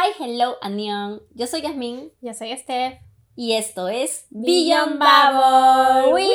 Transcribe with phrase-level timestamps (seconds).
[0.00, 1.22] Hi, hello, Anion.
[1.34, 3.00] Yo soy Yasmin Yo soy Steph.
[3.34, 5.00] y esto es Beyond.
[5.00, 6.28] Bubble.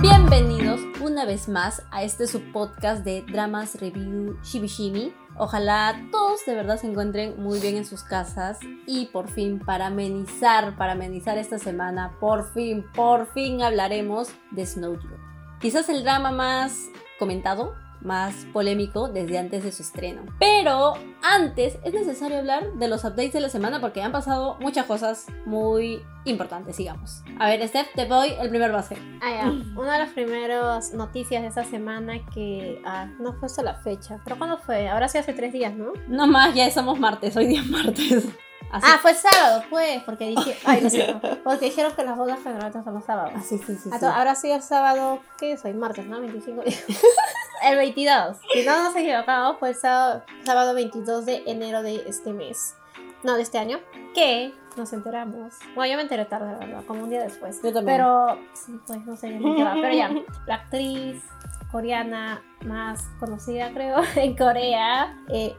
[0.00, 5.12] Bienvenidos una vez más a este subpodcast de Dramas Review Shibishimi.
[5.36, 9.88] Ojalá todos de verdad se encuentren muy bien en sus casas y por fin para
[9.88, 15.20] amenizar, para amenizar esta semana, por fin, por fin hablaremos de Snowdrop.
[15.60, 16.88] Quizás el drama más
[17.20, 20.22] comentado, más polémico desde antes de su estreno.
[20.38, 24.86] Pero antes es necesario hablar de los updates de la semana porque han pasado muchas
[24.86, 27.22] cosas muy importantes, digamos.
[27.38, 28.96] A ver, Steph, te doy el primer base.
[29.20, 29.80] Ah, ya.
[29.80, 34.18] Una de las primeras noticias de esta semana que ah, no fue hasta la fecha.
[34.24, 34.88] ¿Pero cuándo fue?
[34.88, 35.92] Ahora sí hace tres días, ¿no?
[36.08, 38.28] No más, ya somos martes, hoy día es martes.
[38.70, 38.86] Así.
[38.88, 42.82] Ah, fue sábado, pues, porque dije, ay, lo siento, porque dijeron que las bodas generalmente
[42.84, 43.32] son los sábados.
[43.34, 45.72] Ah, sí, sí, sí, Ah, Ahora sí el sábado, ¿qué es hoy?
[45.72, 46.20] Martes, ¿no?
[46.20, 46.62] 25.
[47.64, 48.36] el 22.
[48.52, 52.76] Si no nos equivocamos, fue el sábado, sábado 22 de enero de este mes.
[53.22, 53.80] No, de este año.
[54.14, 55.54] Que nos enteramos.
[55.74, 57.60] Bueno, yo me enteré tarde, la verdad, como un día después.
[57.62, 57.98] Yo también.
[57.98, 58.38] Pero,
[58.86, 59.74] pues no sé va.
[59.74, 60.10] Pero ya,
[60.46, 61.22] la actriz
[61.70, 65.54] coreana más conocida, creo, en Corea, eh,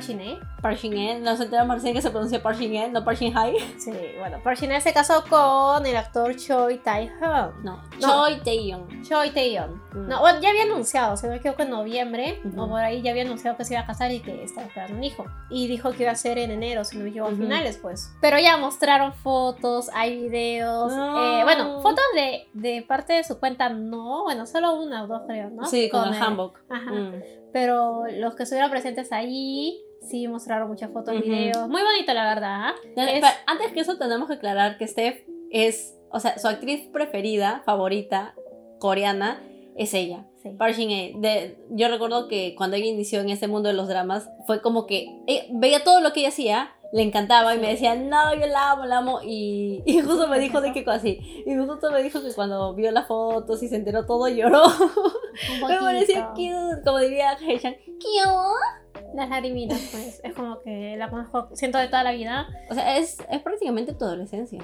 [0.00, 0.38] Shin-hye.
[0.62, 3.54] Park Shin-hye, nos enteramos recién que se pronuncia Park Shin-hye, no Park Shin-hye.
[3.78, 7.20] Sí, bueno, Park Shin-hye se casó con el actor Choi Tae-hyun.
[7.20, 7.80] No, No.
[8.00, 9.02] Choi Tae-young.
[9.02, 9.74] Choi Tae-yeon.
[9.92, 10.08] Mm.
[10.08, 12.62] No, bueno, ya había anunciado, si no me equivoco, en noviembre, Ujú.
[12.62, 14.96] o por ahí ya había anunciado que se iba a casar y que estaba esperando
[14.96, 15.24] un hijo.
[15.50, 17.42] Y dijo que iba a ser en enero, si no me equivoco, a Ujú.
[17.42, 18.12] finales, pues.
[18.20, 20.92] Pero ya mostraron fotos, hay videos.
[20.94, 21.40] No.
[21.40, 24.24] eh, bueno, fotos de, de parte de su cuenta, no.
[24.24, 25.64] Bueno, solo una o dos, creo, ¿no?
[25.66, 26.58] Sí, con, el handbook.
[26.68, 26.90] Ajá.
[26.90, 27.22] Mm.
[27.52, 31.24] Pero los que estuvieron presentes ahí, sí mostraron muchas fotos, Ujú.
[31.24, 31.68] videos.
[31.68, 32.60] Muy bonito, la verdad.
[32.68, 32.74] ¿ah?
[32.96, 37.62] Es- Antes que eso tenemos que aclarar que Steph es, o sea, su actriz preferida,
[37.64, 38.34] favorita,
[38.80, 39.42] coreana,
[39.76, 40.26] es ella.
[40.42, 40.50] sí.
[40.58, 40.76] Park.
[40.76, 44.86] De- Yo recuerdo que cuando ella inició en este mundo de los dramas, fue como
[44.86, 47.72] que ella veía todo lo que ella hacía, le encantaba y me Sí.
[47.72, 49.18] decía, no, yo la amo, la amo.
[49.22, 51.18] Y, y justo me dijo de cosa así.
[51.44, 54.62] Y justo me dijo que cuando vio las fotos y se enteró todo, lloró.
[55.68, 59.04] Me pareció cute, como diría Heishan, cute.
[59.14, 60.20] Las lagrimitas, pues.
[60.22, 62.46] Es como que la conozco, siento de toda la vida.
[62.70, 64.60] O sea, es, es prácticamente tu adolescencia.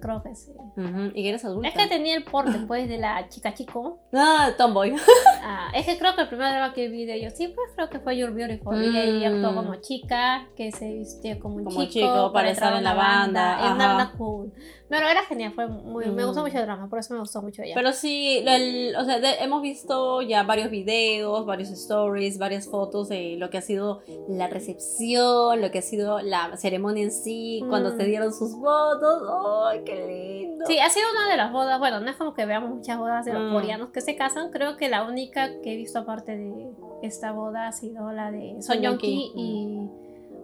[0.00, 0.52] Creo que sí.
[1.14, 1.68] Y que eres adulta.
[1.68, 3.98] Es que tenía el porte, pues, de la chica chico.
[4.12, 4.94] Ah, tomboy.
[5.42, 7.88] Ah, es que creo que el primer drama que vi de ellos, sí, pues creo
[7.88, 8.82] que fue You're Beautiful.
[8.84, 8.96] Y Mm.
[8.96, 12.84] ella actuó como chica, que se vistió como un Como chico, chico para estar en
[12.84, 13.94] la banda, En una ajá.
[13.94, 14.52] banda cool.
[14.88, 16.26] Pero era genial, fue muy, me Mm.
[16.26, 17.74] gustó mucho el drama, por eso me gustó mucho ella.
[17.74, 23.08] Pero sí, el- o sea, de- hemos visto ya varios videos, varios stories, varias fotos
[23.08, 27.62] de lo que ha sido la recepción, lo que ha sido la ceremonia en sí,
[27.68, 27.96] cuando Mm.
[27.98, 29.22] se dieron sus votos.
[29.70, 30.64] ¡Ay, qué lindo!
[30.66, 33.24] Sí, ha sido una de las bodas, bueno, no es como que veamos muchas bodas
[33.24, 33.52] de los Mm.
[33.54, 36.70] coreanos que se casan, creo que la única que he visto aparte de
[37.02, 39.88] esta boda ha sido la de Son Joong-ki, y,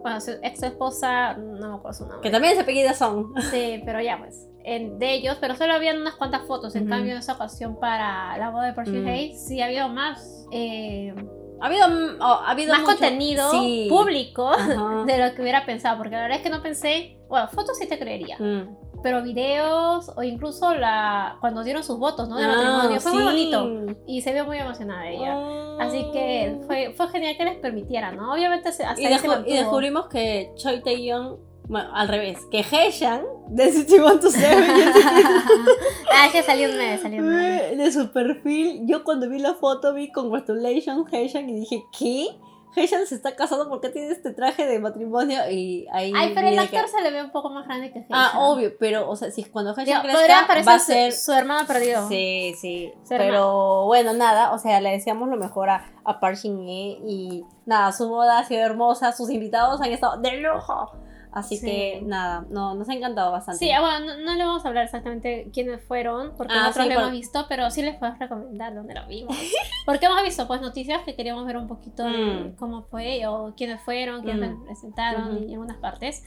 [0.05, 2.21] bueno, su ex esposa, no me acuerdo su nombre.
[2.21, 3.33] Que también se apellida Son.
[3.49, 7.13] Sí, pero ya pues, en, de ellos, pero solo habían unas cuantas fotos, en cambio
[7.13, 8.93] en esa ocasión para la boda de Park Mm.
[8.93, 11.11] Shin-hye sí ha habido más, eh,
[11.59, 11.87] Ha habido,
[12.19, 13.87] oh, ha habido más mucho- contenido Sí.
[13.89, 15.03] público Ajá.
[15.07, 17.87] de lo que hubiera pensado, porque la verdad es que no pensé, bueno, fotos sí
[17.87, 18.75] te creería, Mm.
[19.05, 22.37] Pero videos o incluso la cuando dieron sus votos, ¿no?
[22.37, 25.37] De Ah, matrimonio, fue muy bonito y se vio muy emocionada ella.
[25.79, 28.33] Así que fue, fue genial que les permitieran, ¿no?
[28.33, 33.21] Obviamente hasta Y, ahí se y descubrimos que Choi Tae-young, bueno, al revés, que Heishan
[33.49, 33.65] de
[34.01, 34.71] One to Seven
[36.11, 37.77] ah, que salió un mes, salió un mes.
[37.77, 42.29] de su perfil, yo cuando vi la foto vi congratulations Heishan y dije, ¿qué?
[42.75, 46.55] Heishan se está casando porque tiene este traje de matrimonio y ahí Ay, pero el
[46.55, 48.41] que- actor se le ve un poco más grande que Ah, Heishan.
[48.41, 51.31] obvio, pero o sea, si cuando Digo, crezca podría parecer va a su- ser su,
[51.33, 52.07] hermano perdido.
[52.07, 56.35] Sí, sí, Su pero bueno, nada, o sea, le deseamos lo mejor a, a Park
[56.37, 60.91] Shin-hye y nada, su boda ha sido hermosa, sus invitados han estado de lujo,
[61.35, 61.65] así Sí.
[61.67, 63.59] que nada, no, nos ha encantado bastante.
[63.63, 66.85] Sí, ah, bueno, no, no le vamos a hablar exactamente quiénes fueron, porque Ah, nosotros
[66.85, 69.35] sí, lo por- hemos visto, pero sí les podemos recomendar dónde lo vimos.
[69.85, 72.55] porque hemos visto pues noticias que queríamos ver un poquito de Mm.
[72.55, 74.65] cómo fue, o quiénes fueron, quiénes Mm.
[74.65, 76.23] presentaron y en unas partes.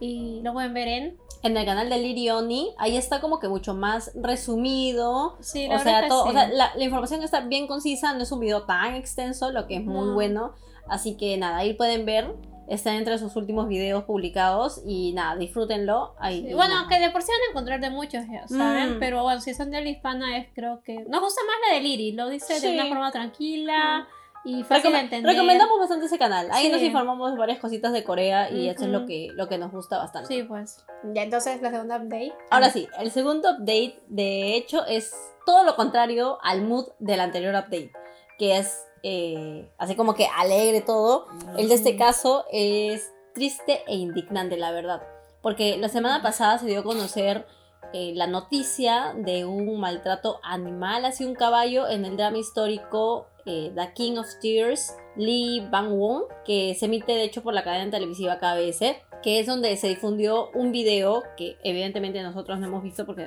[0.00, 1.16] Y lo pueden ver en...
[1.44, 5.36] En el canal de Lirioni, ahí está como que mucho más resumido.
[5.40, 6.32] Sí, O la sea, es que todo, o sí.
[6.34, 9.76] sea la, la información está bien concisa, no es un video tan extenso, lo que
[9.76, 10.14] es muy No.
[10.14, 10.52] bueno.
[10.88, 12.32] Así que nada, ahí pueden ver.
[12.72, 16.14] Está entre sus últimos videos publicados y nada, disfrútenlo.
[16.18, 16.88] Ahí, Sí, y Bueno, nada.
[16.88, 18.96] que de por sí van a encontrar de muchos, ya ¿saben?
[18.96, 18.98] Mm.
[18.98, 20.94] Pero bueno, si son de la hispana es creo que...
[21.08, 22.66] Nos gusta más la de Liri, lo dice Sí.
[22.68, 24.08] de una forma tranquila
[24.44, 25.32] y fácil de Recome- entender.
[25.34, 26.48] recomendamos bastante ese canal.
[26.50, 26.72] Ahí Sí.
[26.72, 29.70] nos informamos de varias cositas de Corea y eso es lo que, lo que nos
[29.70, 30.28] gusta bastante.
[30.34, 30.84] Sí, pues.
[31.14, 32.32] Ya, entonces la segunda update.
[32.50, 35.14] Ahora sí, el segundo update, de hecho, es
[35.46, 37.92] todo lo contrario al mood del anterior update.
[38.38, 41.26] que es eh, así como que alegre todo.
[41.56, 45.02] El de este caso es triste e indignante, la verdad.
[45.40, 47.46] Porque la semana pasada se dio a conocer
[47.92, 53.72] eh, la noticia de un maltrato animal hacia un caballo en el drama histórico eh,
[53.74, 58.38] The King of Tears, Lee Bang-won, que se emite de hecho por la cadena televisiva
[58.38, 63.26] KBS, que es donde se difundió un video que evidentemente nosotros no hemos visto porque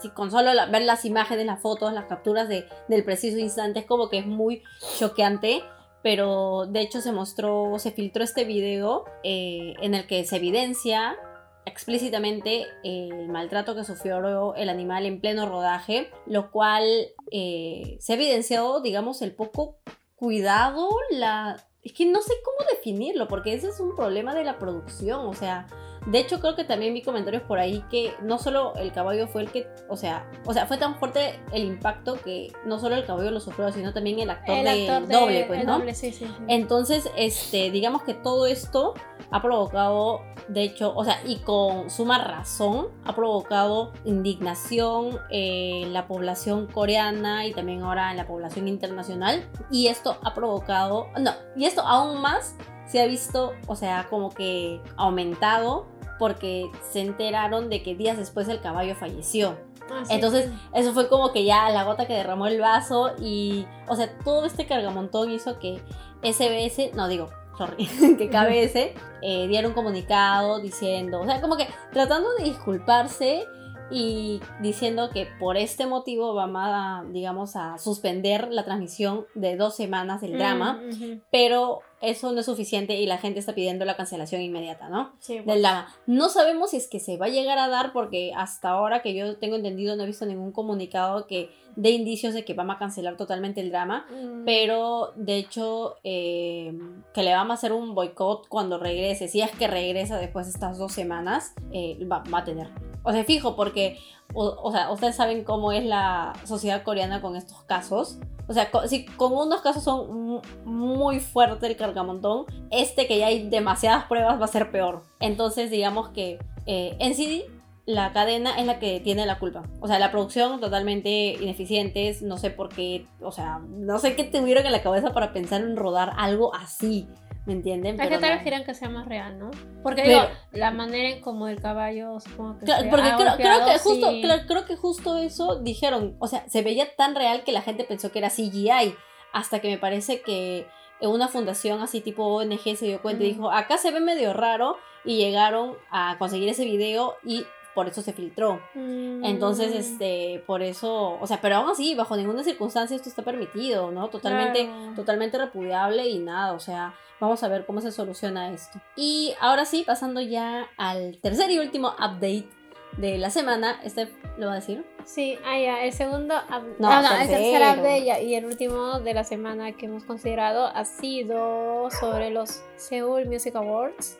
[0.00, 3.86] si con solo ver las imágenes, las fotos, las capturas de, del preciso instante es
[3.86, 4.62] como que es muy
[4.98, 5.62] choqueante
[6.02, 11.16] pero de hecho se mostró, se filtró este video eh, en el que se evidencia
[11.64, 16.84] explícitamente el maltrato que sufrió el animal en pleno rodaje, lo cual
[17.30, 19.78] eh, se ha evidenciado, digamos, el poco
[20.14, 21.56] cuidado, la...
[21.84, 25.34] Es que no sé cómo definirlo, porque ese es un problema de la producción, o
[25.34, 25.66] sea,
[26.06, 29.42] de hecho, creo que también vi comentarios por ahí que no solo el caballo fue
[29.42, 33.04] el que, o sea, o sea, fue tan fuerte el impacto que no solo el
[33.04, 35.78] caballo lo sufrió, sino también el actor, de, doble, pues, ¿no?
[35.78, 38.94] Doble, sí, sí, Entonces, este, digamos que todo esto
[39.30, 46.06] ha provocado, de hecho, o sea, y con suma razón, ha provocado indignación en la
[46.06, 49.48] población coreana y también ahora en la población internacional.
[49.70, 52.56] Y esto ha provocado, no, y esto aún más
[52.86, 55.86] se ha visto, o sea, como que aumentado
[56.18, 59.56] porque se enteraron de que días después el caballo falleció.
[59.90, 63.96] Ah, Entonces, eso fue como que ya la gota que derramó el vaso y, o
[63.96, 65.80] sea, todo este cargamontón hizo que
[66.22, 67.28] SBS, no digo,
[67.58, 67.86] sorry,
[68.18, 73.46] que KBS eh, diera un comunicado diciendo, o sea, como que tratando de disculparse
[73.90, 79.76] y diciendo que por este motivo van a, digamos, a suspender la transmisión de dos
[79.76, 83.96] semanas del drama, mm, pero eso no es suficiente y la gente está pidiendo la
[83.96, 85.12] cancelación inmediata, ¿no?
[85.20, 85.88] Sí, Del drama.
[86.06, 89.14] No sabemos si es que se va a llegar a dar porque hasta ahora que
[89.14, 92.78] yo tengo entendido no he visto ningún comunicado que dé indicios de que van a
[92.78, 94.44] cancelar totalmente el drama, mm.
[94.44, 96.72] pero de hecho eh,
[97.12, 100.52] que le vamos a hacer un boicot cuando regrese, si es que regresa después de
[100.52, 102.68] estas dos semanas, eh, va, va a tener
[103.04, 103.98] o sea, fijo, porque,
[104.34, 108.18] o, sea, ustedes saben cómo es la sociedad coreana con estos casos.
[108.48, 113.48] O sea, si con unos casos son muy fuertes el cargamontón, este que ya hay
[113.48, 115.02] demasiadas pruebas va a ser peor.
[115.20, 117.44] Entonces, digamos que eh, en sí
[117.86, 119.62] la cadena es la que tiene la culpa.
[119.80, 124.24] O sea, la producción totalmente ineficientes, no sé por qué, o sea, no sé qué
[124.24, 127.06] tuvieron en la cabeza para pensar en rodar algo así.
[127.46, 128.00] ¿Me entienden?
[128.00, 129.50] Hay que tal vez que sea más real, ¿no?
[129.82, 133.78] Porque digo, la manera en como el caballo supongo que claro, porque creo, creo, que
[133.78, 134.10] justo,
[134.48, 138.10] creo que justo eso dijeron, o sea, se veía tan real que la gente pensó
[138.10, 138.94] que era CGI,
[139.32, 140.66] hasta que me parece que
[141.00, 144.76] una fundación así tipo ONG se dio cuenta y dijo, acá se ve medio raro
[145.04, 147.44] y llegaron a conseguir ese video y
[147.74, 148.60] por eso se filtró.
[148.74, 149.76] Entonces, mm.
[149.76, 154.08] este, por eso, o sea, pero aún así, bajo ninguna circunstancia esto está permitido, ¿no?
[154.08, 156.94] Totalmente, totalmente repudiable y nada, o sea,
[157.24, 158.80] vamos a ver cómo se soluciona esto.
[158.96, 162.48] Y ahora sí, pasando ya al tercer y último update
[162.96, 164.84] de la semana, este lo va a decir.
[165.04, 166.34] Sí, ah, ya, el segundo,
[166.78, 170.84] no, ah, el tercer update y el último de la semana que hemos considerado ha
[170.84, 174.18] sido sobre los Seoul Music Awards,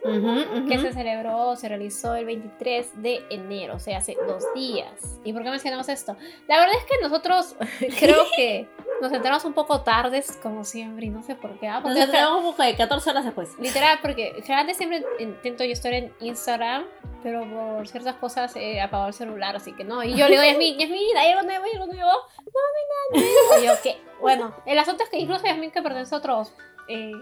[0.69, 5.19] que se celebró, se realizó el 23 de enero, o sea, hace dos días.
[5.25, 6.17] ¿Y por qué mencionamos esto?
[6.49, 7.57] La verdad es que nosotros
[7.99, 8.69] creo que
[9.01, 11.69] nos enteramos un poco tardes, como siempre, y no sé por qué.
[11.69, 11.81] ¿ah?
[11.81, 13.51] Nos enteramos un poco de 14 horas después.
[13.59, 16.85] Literal, porque generalmente siempre intento yo estar en Instagram,
[17.23, 20.03] pero por ciertas cosas he apagado el celular, así que no.
[20.03, 22.11] Y yo le digo a Yasmin, Yasmin, hay algo nuevo, hay algo nuevo.
[22.39, 23.65] No, no hay nada nuevo.
[23.65, 23.97] Yo, ¿qué?
[24.21, 26.53] Bueno, el asunto es que incluso Yasmin, que pertenece a otros
[26.89, 27.13] eh,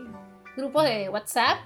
[0.56, 1.59] grupos de WhatsApp,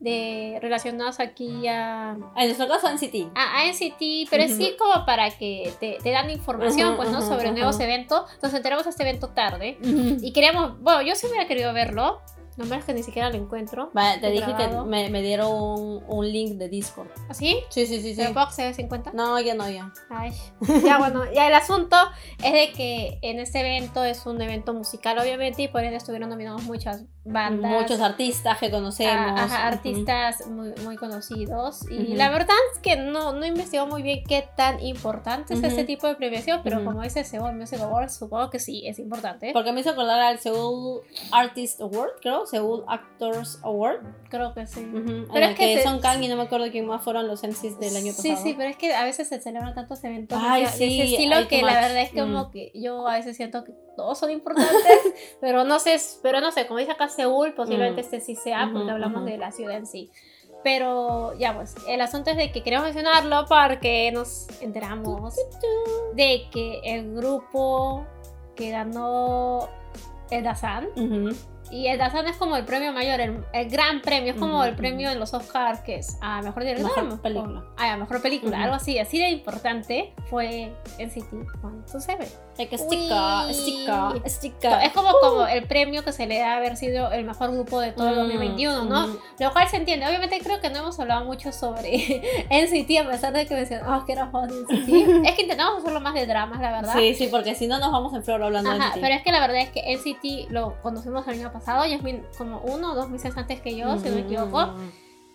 [0.00, 2.16] de relacionados aquí a...
[2.36, 3.32] En nuestro caso NCT.
[3.34, 7.22] A, a NCT, pero es sí como para que te, te dan información, pues, ¿no?
[7.22, 8.30] Sobre nuevos eventos.
[8.42, 12.20] Nos enteramos de este evento tarde y queríamos, bueno, yo sí hubiera querido verlo,
[12.56, 13.90] no es que ni siquiera lo encuentro.
[13.92, 17.08] Vale, te dije que me, me dieron un, un, link de Discord.
[17.28, 17.58] ¿Ah, sí?
[17.68, 18.14] Sí, sí, sí.
[18.14, 18.22] sí.
[18.22, 19.12] ¿Pero se ve 50?
[19.12, 19.92] No, ya no, ya.
[20.10, 20.32] Ay.
[20.84, 21.96] Ya, bueno, ya el asunto
[22.42, 26.28] es de que en este evento es un evento musical, obviamente, y por ende estuvieron
[26.28, 27.70] nominados muchas bandas.
[27.70, 29.40] Muchos artistas que conocemos.
[29.40, 31.88] Ah, ajá, artistas muy, muy conocidos.
[31.90, 35.84] Y la verdad es que no, no investigó muy bien qué tan importante es este
[35.84, 39.50] tipo de premiación, pero como dice Seoul Music Awards, supongo que sí, es importante.
[39.52, 44.00] Porque me hizo acordar al Seoul Artist Award, creo, Seoul Actors Award.
[44.28, 44.86] Creo que sí.
[45.32, 47.96] Pero es que, Son Kang y no me acuerdo quién más fueron los MCs del
[47.96, 48.22] año pasado.
[48.22, 51.62] Sí, sí, pero es que a veces se celebran tantos eventos de ese estilo que
[51.62, 52.50] la verdad es como mm.
[52.50, 54.76] que yo a veces siento que todos son importantes,
[55.40, 58.04] pero no sé, pero no sé, como dice acá Seúl, posiblemente mm.
[58.04, 60.10] este sí sea, porque hablamos de la ciudad en sí.
[60.62, 65.34] Pero ya pues, el asunto es de que queremos mencionarlo porque nos enteramos
[66.14, 68.06] de que el grupo
[68.56, 69.68] que ganó
[70.30, 70.88] el Dasan.
[70.96, 71.36] Ujú.
[71.70, 74.64] Y el Dasan es como el premio mayor, el, el gran premio, es como Ujú,
[74.64, 77.02] el premio en los Oscars que es a mejor director.
[77.02, 77.64] Mejor o- película.
[77.76, 78.64] Ah, a mejor película, Ujú.
[78.64, 78.98] algo así.
[78.98, 81.30] Así de importante fue NCT
[81.60, 82.28] 127.
[82.56, 83.54] Like sticker, Uy.
[83.54, 84.82] sticker, sticker.
[84.84, 87.90] Es como, como el premio que se le da haber sido el mejor grupo de
[87.92, 89.06] todo el 2021, ¿no?
[89.06, 89.18] Ujú.
[89.40, 90.06] Lo cual se entiende.
[90.06, 91.90] Obviamente creo que no hemos hablado mucho sobre
[92.50, 95.24] NCT, a pesar de que mencionamos que era de NCT.
[95.26, 96.92] es que intentamos hacerlo más de dramas, la verdad.
[96.94, 99.00] Sí, sí, porque si no nos vamos en flor hablando de Ajá, NCT.
[99.00, 102.60] pero es que la verdad es que NCT lo conocimos el año pasado, Yasmin como
[102.60, 104.62] uno o dos meses antes que yo, si no me equivoco.
[104.62, 104.82] Ujú.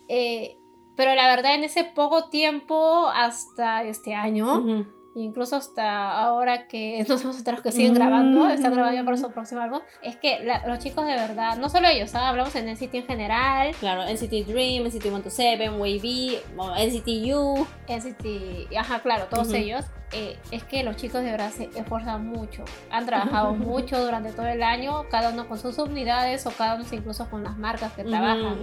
[0.08, 0.56] Eh,
[0.96, 4.86] pero la verdad en ese poco tiempo hasta este año, Ujú.
[5.14, 9.60] incluso hasta ahora que nos hemos enterado que siguen grabando, están grabando para su próximo
[9.62, 12.28] álbum, es que la- los chicos de verdad, no solo ellos, ¿ah?
[12.28, 17.66] hablamos en NCT en general, Claro, NCT Dream, NCT 127, Wavy, NCT U.
[17.88, 22.64] NCT, ajá, claro, todos ellos, eh, es que los chicos de verdad se esfuerzan mucho,
[22.90, 26.84] han trabajado mucho durante todo el año, cada uno con sus unidades o cada uno
[26.90, 28.58] incluso con las marcas que trabajan.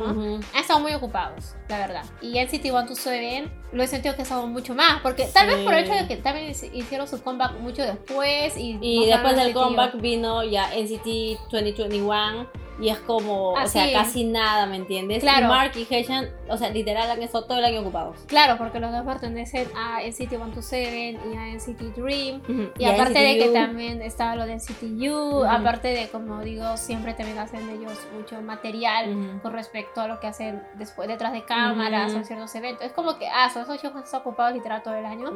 [0.53, 2.03] Han estado muy ocupados, la verdad.
[2.21, 5.83] Y NCT 127 lo he sentido que estado mucho más, porque tal vez por el
[5.85, 10.01] hecho de que también hic- hicieron su comeback mucho después y, Y después del comeback
[10.01, 15.21] vino ya NCT 2021 y es como, o sea, casi nada, ¿me entiendes?
[15.23, 15.45] Claro.
[15.45, 18.17] Y Mark y Heshan, o sea, literal han estado todo el año ocupados.
[18.27, 22.41] Claro, porque los dos pertenecen a NCT 127 y a NCT Dream.
[22.47, 22.71] Ujú.
[22.77, 25.45] Y a aparte de que también estaba lo de NCT U, Ujú.
[25.45, 29.41] aparte de, como digo, siempre también hacen ellos mucho material Ujú.
[29.41, 32.85] con respecto a lo que hacen después detrás de cámaras o ciertos eventos.
[32.85, 35.31] Es como que, ah, son esos chicos están ocupados literal todo el año.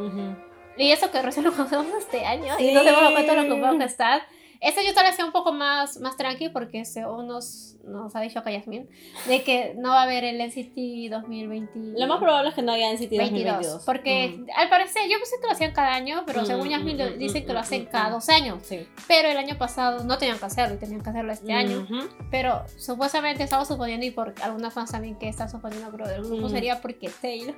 [0.77, 2.73] Y eso que recién lo conocemos este año y Sí.
[2.73, 4.21] no hemos dado cuenta de lo ocupado que están.
[4.61, 8.39] Este yo tal vez un poco más, más tranqui porque según nos, nos ha dicho
[8.39, 8.87] acá Yasmin,
[9.27, 11.99] de que no va a haber el NCT 2020.
[11.99, 13.83] Lo más probable es que no haya NCT 22, 2022.
[13.85, 14.45] porque Ujú.
[14.55, 17.17] al parecer yo pensé que lo hacían cada año, pero Mm, según Yasmin lo- mm,
[17.17, 18.11] dicen mm, que lo mm, hacen mm, cada mm.
[18.13, 18.87] dos años, Sí.
[19.07, 21.87] pero el año pasado no tenían que hacerlo y tenían que hacerlo este año,
[22.29, 26.47] pero supuestamente estamos suponiendo y por algunas fans también que están suponiendo creo del grupo
[26.47, 26.51] Mm.
[26.51, 27.55] sería porque Taylor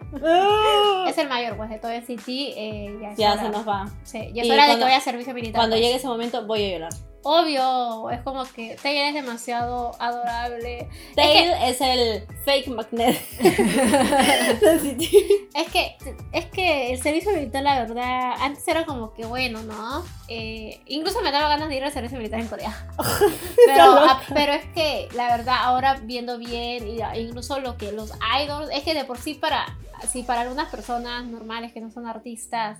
[1.07, 3.85] es el mayor pues de todo NCT, eh, ya Ya se nos va.
[4.03, 5.55] Sí, ya es hora de que vaya a servicio militar.
[5.59, 5.81] Cuando pues.
[5.85, 6.93] llegue ese momento voy a llorar.
[7.23, 10.89] Obvio, es como que Taylor es demasiado adorable.
[11.15, 13.17] Tail es el fake magnet.
[15.53, 15.95] Es que,
[16.31, 20.03] es que el servicio militar, la verdad, antes era como que bueno, ¿no?
[20.27, 22.87] Eh, incluso me daba ganas de ir al servicio militar en Corea.
[23.67, 27.91] pero, ah, pero es que, la verdad, ahora viendo bien, y ah, incluso lo que
[27.91, 28.11] los
[28.43, 29.77] idols, es que de por sí para,
[30.11, 32.79] sí, para algunas personas normales que no son artistas,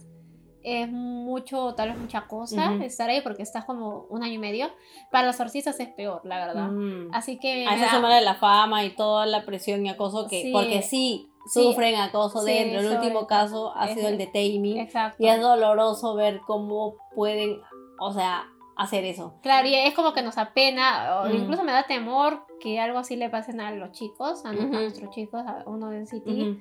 [0.63, 2.84] es mucho, tal vez mucha cosa Ujú.
[2.84, 4.67] estar ahí porque estás como un año y medio.
[5.12, 6.70] Para los artistas es peor, la verdad.
[6.72, 7.10] Mm.
[7.13, 7.65] Así que...
[7.67, 10.51] A me eso da- sumarle la fama y toda la presión y acoso que, Sí.
[10.51, 11.62] porque sí, Sí.
[11.62, 12.79] sufren acoso Sí, dentro.
[12.79, 13.27] El último todo.
[13.27, 14.79] caso ha Es- sido el de Tammy.
[14.79, 15.22] Exacto.
[15.22, 17.60] Y es doloroso ver cómo pueden,
[18.00, 19.36] o sea, hacer eso.
[19.43, 21.36] Claro, y es como que nos apena, o Mm.
[21.36, 25.43] incluso me da temor que algo así le pasen a los chicos, a, nuestros chicos,
[25.46, 26.60] a uno de NCT, Ujú.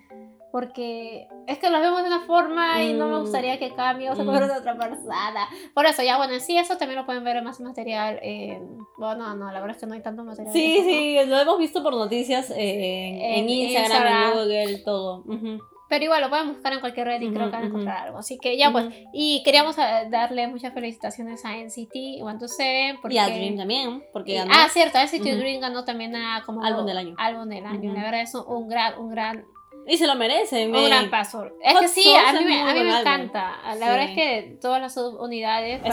[0.53, 4.15] Porque es que los vemos de una forma y no me gustaría que cambie o
[4.15, 5.49] se convierta en otra persona.
[5.75, 8.19] Por eso, ya bueno, en sí, eso también lo pueden ver en más material.
[8.23, 10.53] en- bueno, no, la verdad es que no hay tanto material.
[10.53, 11.25] Sí, de eso, ¿no?
[11.25, 14.23] sí, lo hemos visto por noticias eh, en, en En Instagram, Instagram.
[14.23, 15.25] en Google, todo.
[15.27, 15.59] Ujú.
[15.89, 18.17] Pero igual lo pueden buscar en cualquier red y creo que van a encontrar algo.
[18.19, 22.97] Así que ya pues, y queríamos eh, darle muchas felicitaciones a NCT, One to Seven,
[23.03, 23.17] porque...
[23.17, 24.53] Y a Dream también, porque ganó.
[24.55, 25.23] ah, cierto, NCT.
[25.37, 27.15] Dream ganó también a como Álbum del año.
[27.19, 27.93] Álbum del año.
[27.93, 29.45] La verdad es un gran, un gran,
[29.87, 30.67] Y se lo merece.
[30.67, 31.45] un gran paso.
[31.63, 33.57] Es Hot que sí, a mí, me, a mí me encanta.
[33.65, 33.81] La Sí.
[33.81, 34.97] verdad es que todas las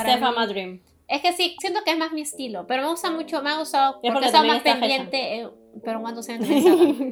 [0.01, 0.81] Stefan mí- Dream.
[1.07, 3.57] es que sí, siento que es más mi estilo, pero me gusta mucho, me ha
[3.57, 5.49] gustado porque porque he estado más pendiente, eh,
[5.83, 6.33] pero cuando se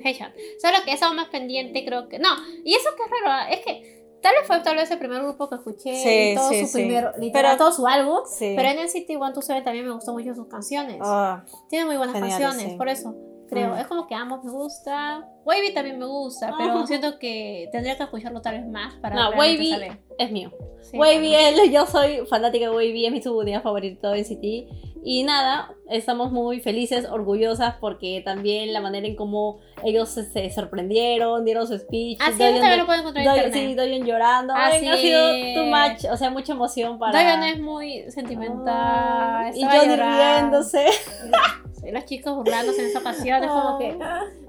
[0.04, 0.34] Heishan.
[0.62, 2.30] Solo que he estado más pendiente, creo que no.
[2.64, 5.22] Y eso que es raro, ah, es que tal vez fue tal vez el primer
[5.24, 6.74] grupo que escuché Sí, todo sí, su sí.
[6.84, 8.20] primer, literal, Pero- todo su álbum.
[8.28, 8.54] Sí.
[8.56, 10.98] Pero en NCT 127 también me gustó mucho sus canciones.
[11.02, 13.16] Ah, Tiene muy buenas canciones, por eso
[13.48, 13.74] creo.
[13.74, 13.78] Mm.
[13.78, 15.28] Es como que ambos me gusta.
[15.46, 16.88] Wavy también me gusta, pero Ajá.
[16.88, 20.00] siento que tendría que escucharlo tal vez más para No, Wavy saber.
[20.18, 20.52] es mío.
[20.82, 25.00] Sí, Wavy, él, yo soy fanática de Wavy, es mi subunidad favorita de NCT.
[25.04, 30.50] Y nada, estamos muy felices, orgullosas, porque también la manera en cómo ellos se, se
[30.50, 32.18] sorprendieron, dieron su speech.
[32.22, 33.70] Ah, sí, Doyeon eso también lo pueden encontrar en internet.
[33.70, 34.54] sí, Doyeon llorando.
[34.54, 34.88] Ah, Ay.
[34.88, 37.18] Ha sido too much, o sea, mucha emoción para...
[37.18, 39.56] Doyeon es muy sentimental.
[39.56, 40.58] y estaba Johnny llorando.
[40.60, 40.86] riéndose.
[41.92, 43.98] Los chicos burlándose en esa ocasión, es como que...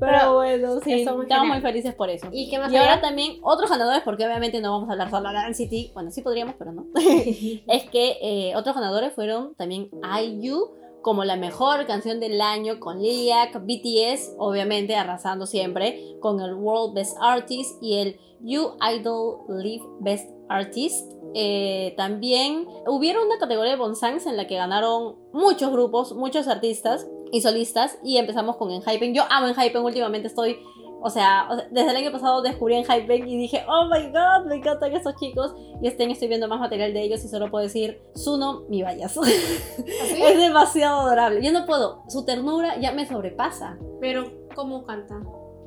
[0.01, 1.47] Pero bueno, sí, estamos genial.
[1.47, 2.27] muy felices por eso.
[2.33, 5.29] ¿Y qué más Y ahora también otros ganadores, porque obviamente no vamos a hablar solo
[5.31, 6.87] de NCT, bueno, sí podríamos, pero no.
[6.97, 9.89] es que eh, otros ganadores fueron también
[10.21, 10.71] IU
[11.03, 16.95] como la mejor canción del año con Lilac, BTS, obviamente arrasando siempre con el World
[16.95, 21.13] Best Artist y el You Idol Live Best Artist.
[21.35, 27.07] Eh, también hubieron una categoría de Bonsangs en la que ganaron muchos grupos, muchos artistas
[27.33, 27.99] y solistas.
[28.03, 29.15] Y empezamos con Enhypen.
[29.15, 30.59] Yo amo Enhypen, últimamente estoy.
[31.01, 34.47] O sea, o sea, desde el año pasado descubrí Enhypen y dije, oh my god,
[34.49, 35.55] me encantan estos chicos.
[35.81, 38.83] Y este año estoy viendo más material de ellos y solo puedo decir, Suno, mi
[38.83, 39.17] vayas.
[39.17, 39.33] ¿Así?
[40.23, 41.43] es demasiado adorable.
[41.43, 43.79] Yo no puedo, su ternura ya me sobrepasa.
[44.01, 45.21] Pero, ¿cómo canta?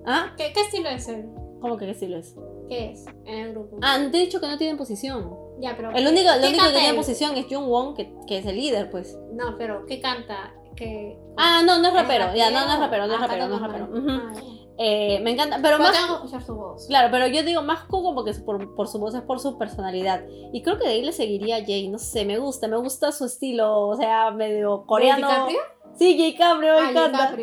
[0.05, 0.33] ¿Ah?
[0.37, 1.29] ¿Qué, qué estilo es él?
[1.61, 2.35] ¿Cómo que qué estilo es?
[2.67, 3.77] ¿Qué es en el grupo?
[3.81, 5.29] Ah, te he dicho que no tienen posición.
[5.59, 5.91] ya, pero.
[5.91, 8.55] El único, el ¿qué único que tiene posición es Jung Won, que, que es el
[8.55, 9.17] líder, pues.
[9.33, 10.55] No, pero ¿qué canta?
[10.75, 11.17] ¿Qué...
[11.37, 12.33] Ah, no, no es ¿Es rapero.
[12.35, 13.89] Ya, no, no es rapero, no es Ah, rapero, no es rapero.
[13.93, 14.41] Ah, ya.
[14.83, 15.91] Eh, me encanta, pero Pero más.
[15.93, 16.87] tengo que escuchar su voz.
[16.87, 20.23] Claro, pero yo digo más Coco porque por, por su voz es por su personalidad.
[20.53, 21.87] Y creo que de ahí le seguiría a Jay.
[21.87, 23.87] No sé, me gusta, me gusta su estilo.
[23.89, 25.27] O sea, medio coreano.
[25.27, 25.59] DiCaprio?
[25.93, 27.35] Sí, Jay Cabrio, me Ah, encanta.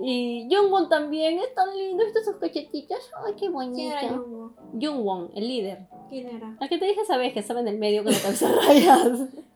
[0.00, 3.00] Y Jungwon también es tan lindo, ¿viste sus cachetitas?
[3.26, 4.54] Ay, qué ¿Quién era bonito.
[4.80, 5.88] Jungwon, el líder.
[6.08, 6.56] ¿Quién era?
[6.60, 9.10] El que te dije, sabes, que estaba en el medio con la cabeza rayas.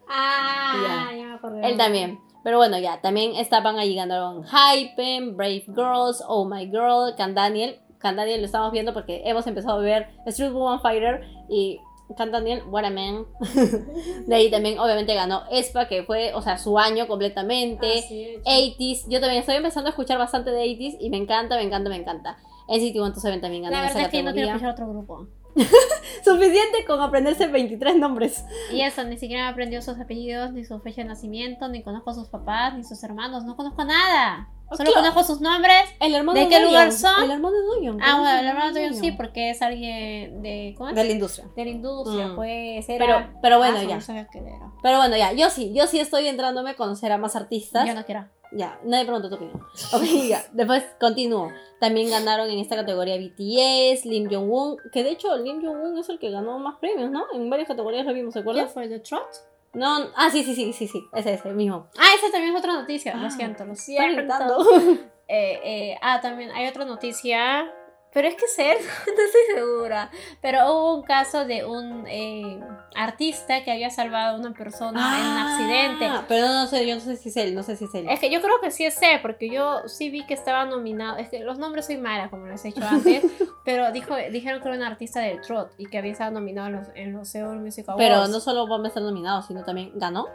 [0.08, 1.66] Ah, ya, me acordé.
[1.68, 2.18] Él también.
[2.42, 7.78] Pero bueno, ya, también estaban ahí ganaron Hypen, Brave Girls, Oh My Girl, Can Daniel.
[7.99, 11.78] Can Daniel lo estamos viendo porque hemos empezado a ver Street Woman Fighter y
[12.16, 13.26] Can Daniel, what a man.
[14.26, 17.87] De ahí también, obviamente, ganó Espa, que fue, o sea, su año completamente.
[17.99, 21.56] Ah, sí, 80s, yo también estoy empezando a escuchar bastante de 80s y me encanta,
[21.56, 22.38] me encanta, me encanta.
[22.68, 24.70] En City One Seven también ganó La esa verdad es que no quiero categoría.
[24.70, 25.28] escuchar otro grupo.
[26.25, 28.44] Suficiente con aprenderse 23 nombres.
[28.73, 32.11] Y eso, ni siquiera me aprendió sus apellidos, ni su fecha de nacimiento, ni conozco
[32.11, 34.49] a sus papás, ni sus hermanos, no conozco nada.
[34.68, 35.09] Oh, Solo claro.
[35.12, 35.82] conozco sus nombres.
[36.00, 37.25] El hermano ¿De qué lugar son?
[37.25, 38.00] El hermano de Doyoung.
[38.02, 39.00] Ah, bueno, el ¿conoces hermano tuyo Doyoung?
[39.04, 40.75] sí, porque es alguien de.
[40.78, 40.94] ¿Cómo es?
[40.94, 41.47] De la industria.
[41.54, 42.35] De la industria, Mm.
[42.37, 42.88] pues.
[42.88, 43.04] Era...
[43.04, 43.99] Pero, pero bueno, Ah, ya.
[43.99, 44.75] no.
[44.82, 45.32] Pero bueno, ya.
[45.32, 47.87] Yo sí, yo sí estoy entrándome a conocer a más artistas.
[47.87, 48.25] Yo no quiero.
[48.54, 49.61] Ya, nadie preguntó tu opinión.
[49.92, 50.44] Ok, ya.
[50.52, 51.50] Después continúo.
[51.80, 56.18] También ganaron en esta categoría BTS, Lim Jong-un, que de hecho Lim Jong-un es el
[56.18, 57.25] que ganó más premios, ¿no?
[57.32, 58.73] En varias categorías lo vimos, ¿se ¿Quién acuerdas?
[58.73, 58.88] fue?
[58.88, 59.26] ¿The Trot?
[59.75, 61.88] No, ah, sí, sí, sí, sí, sí, ese, ese mismo.
[61.99, 63.14] Ah, esa también es otra noticia.
[63.16, 64.32] Ah, lo siento, lo siento.
[65.35, 67.73] Eh, eh, ah, también hay otra noticia.
[68.12, 70.11] Pero es que ser, no estoy segura.
[70.40, 72.61] Pero hubo un caso de un eh,
[72.94, 76.07] artista que había salvado a una persona en un accidente.
[76.07, 77.94] Ah, Pero no, no sé, yo no sé si es él, no sé si es
[77.94, 78.07] él.
[78.11, 81.16] Es que yo creo que sí es él, porque yo sí vi que estaba nominado.
[81.16, 83.25] Es que los nombres soy mala, como les he dicho antes.
[83.64, 86.72] pero dijo, dijeron que era un artista del trot y que había estado nominado en
[86.75, 88.05] los, en los Seoul Music Awards.
[88.07, 90.27] Pero no solo va a estar nominado, sino también ganó.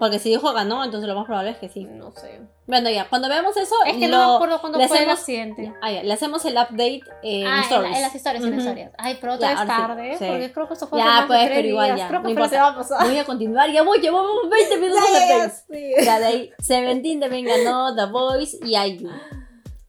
[0.00, 1.84] Porque si dijo ganó, entonces lo más probable es que sí.
[1.84, 2.40] No sé.
[2.66, 5.18] Bueno, ya, cuando veamos eso, Es que lo- no me acuerdo cuándo fue el hacemos-
[5.18, 5.72] accidente.
[5.82, 8.58] Ah, ya, le hacemos el update en ah, en, la- en las historias, en las
[8.60, 8.92] historias.
[8.98, 10.24] Ay, pero Ya, otra vez ahora sí, tarde, sí.
[10.26, 11.98] porque creo que esto fue Ya, más de pues, tres pero igual días.
[11.98, 12.50] ya, Creo que no importa.
[12.56, 13.04] semana pasada.
[13.04, 15.64] Voy a continuar, ya voy, llevamos 20 minutos Ya, de ya, updates.
[15.70, 15.92] sí.
[16.04, 19.10] Ya de ahí, Seventeen también ganó The Voice y IU.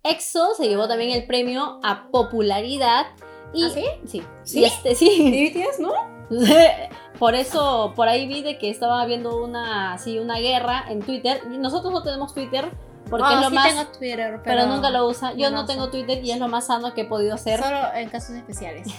[0.03, 3.05] EXO se llevó también el premio a popularidad.
[3.53, 3.85] Y, ¿Ah, sí?
[4.07, 4.23] Sí.
[4.43, 4.59] ¿Sí?
[4.59, 5.09] Y este, sí.
[5.09, 5.93] ¿Y BTS, no?
[7.19, 11.45] Por eso, por ahí vi de que estaba habiendo una, sí, una guerra en Twitter.
[11.47, 12.71] Nosotros no tenemos Twitter
[13.11, 13.67] porque es lo sí más...
[13.67, 15.33] tengo Twitter, pero, pero, nunca lo usa.
[15.33, 15.89] Yo no tengo.
[15.89, 17.61] Twitter y es lo más sano que he podido hacer.
[17.61, 18.87] Solo en casos especiales.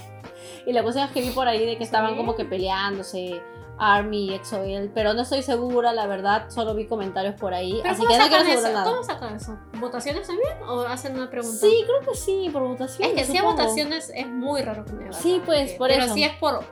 [0.64, 2.16] Y la cuestión es que vi por ahí de que estaban Sí.
[2.16, 3.42] como que peleándose
[3.78, 7.90] Army y EXO-L, pero no estoy segura, la verdad, solo vi comentarios por ahí, Pero
[7.94, 8.68] así ¿cómo que no eso?
[8.68, 8.84] nada.
[8.84, 9.58] ¿Cómo sacan eso?
[9.80, 10.52] ¿Votaciones también?
[10.68, 11.56] ¿O hacen una pregunta?
[11.58, 13.08] Sí, creo que sí, por votación.
[13.08, 15.12] Es que si hay votaciones es muy raro que me.
[15.12, 16.14] Sí, pues, por Pero eso.
[16.14, 16.64] si es por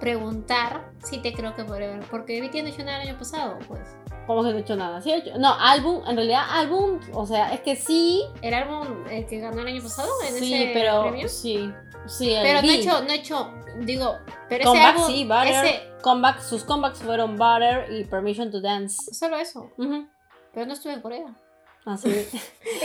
[0.00, 2.00] preguntar, sí te creo que haber.
[2.10, 3.80] Porque BTS no hizo nada el año pasado, pues.
[4.26, 5.00] ¿Cómo que no he hecho nada?
[5.02, 9.04] Sí he hecho- No, álbum, en realidad álbum, o sea, es que sí, ¿El álbum
[9.10, 11.28] el que ganó el año pasado en sí, ese pero premio?
[11.28, 11.70] sí,
[12.06, 14.16] sí, el Pero no he hecho, no he hecho, digo,
[14.48, 15.64] pero ese álbum, sí, Butter.
[15.66, 18.96] ese, Comeback, sus comebacks fueron Butter y Permission to Dance.
[19.14, 19.70] solo eso.
[19.76, 21.34] Pero no estuve en Corea.
[21.86, 22.08] Así.
[22.10, 22.12] Y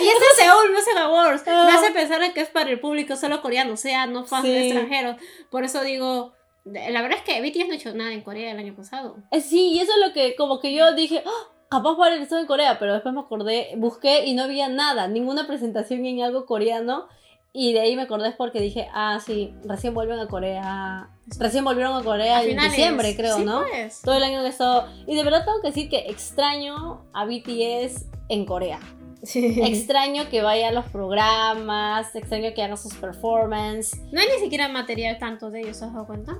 [0.07, 1.43] este es Seoul Music Awards.
[1.47, 1.65] Ah.
[1.67, 4.45] Me hace pensar en que es para el público solo coreano, o sea, no fans
[4.45, 4.55] Sí.
[4.57, 5.15] extranjeros.
[5.49, 6.33] Por eso digo,
[6.65, 9.17] la verdad es que BTS no ha hecho nada en Corea el año pasado.
[9.31, 12.39] Eh, Sí, y eso es lo que como que yo dije, "Ah, capaz Butter estuvo
[12.39, 16.45] en Corea, pero después me acordé, busqué y no había nada, ninguna presentación en algo
[16.45, 17.07] coreano.
[17.51, 21.09] Y de ahí me acordé porque dije, ah, sí, recién vuelven a Corea.
[21.39, 22.71] Recién volvieron a Corea A en finales.
[22.73, 23.61] diciembre, creo, Sí, ¿no?
[23.67, 24.01] pues.
[24.03, 24.87] Todo el año que he estado.
[25.07, 28.79] Y de verdad tengo que decir que extraño a BTS en Corea.
[29.33, 33.99] Extraño que vaya a los programas, extraño que haga sus performances.
[34.11, 36.37] No hay ni siquiera material tanto de ellos, ¿has dado cuenta?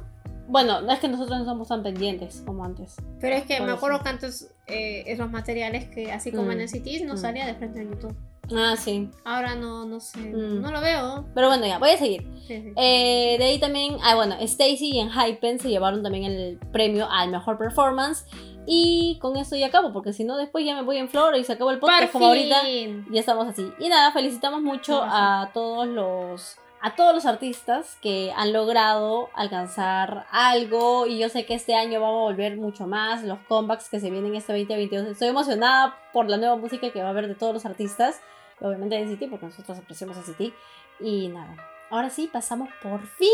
[0.47, 2.95] Bueno, no es que nosotros no somos tan pendientes como antes.
[3.19, 3.77] Pero es que Por me eso.
[3.77, 6.51] acuerdo que antes eh, en los materiales que, así como Mm.
[6.51, 7.17] en NCT, no Mm.
[7.17, 8.15] salía de frente en YouTube.
[8.55, 9.09] Ah, sí.
[9.25, 10.61] Ahora no, no sé, Mm.
[10.61, 11.25] no lo veo.
[11.35, 12.23] Pero bueno, ya, voy a seguir.
[12.47, 12.73] Sí, sí.
[12.77, 17.29] Eh, de ahí también, ah, bueno, Stacy y Enhypen se llevaron también el premio al
[17.29, 18.25] mejor performance.
[18.71, 21.43] Y con esto ya acabo, porque si no, después ya me voy en flor y
[21.43, 22.61] se acabó el podcast como ahorita.
[23.09, 23.73] Ya estamos así.
[23.79, 30.27] Y nada, felicitamos mucho a todos los a todos los artistas que han logrado alcanzar
[30.31, 33.99] algo y yo sé que este año vamos a volver mucho más, los comebacks que
[33.99, 35.07] se vienen este 2022.
[35.07, 38.21] Estoy emocionada por la nueva música que va a haber de todos los artistas,
[38.61, 40.53] obviamente de City porque nosotros apreciamos a City
[40.99, 41.57] y nada.
[41.89, 43.27] Ahora sí, pasamos por fin,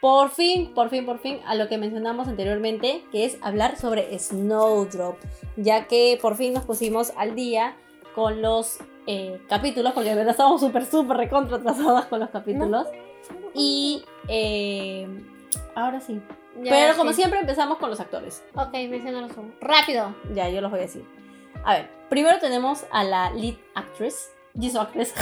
[0.00, 4.16] por fin, por fin, por fin a lo que mencionamos anteriormente, que es hablar sobre
[4.18, 5.16] Snowdrop,
[5.56, 7.76] ya que por fin nos pusimos al día
[8.14, 11.60] con los eh, capítulos, porque de verdad estábamos súper, súper recontra
[12.08, 12.86] con los capítulos.
[13.54, 15.08] Y eh,
[15.74, 16.20] ahora sí.
[16.62, 18.44] Pero como siempre empezamos con los actores.
[18.54, 20.14] Ok, mencionalos rápido.
[20.34, 21.04] Ya, yo los voy a decir.
[21.64, 25.14] A ver, primero tenemos a la lead actress, Jisoo actress,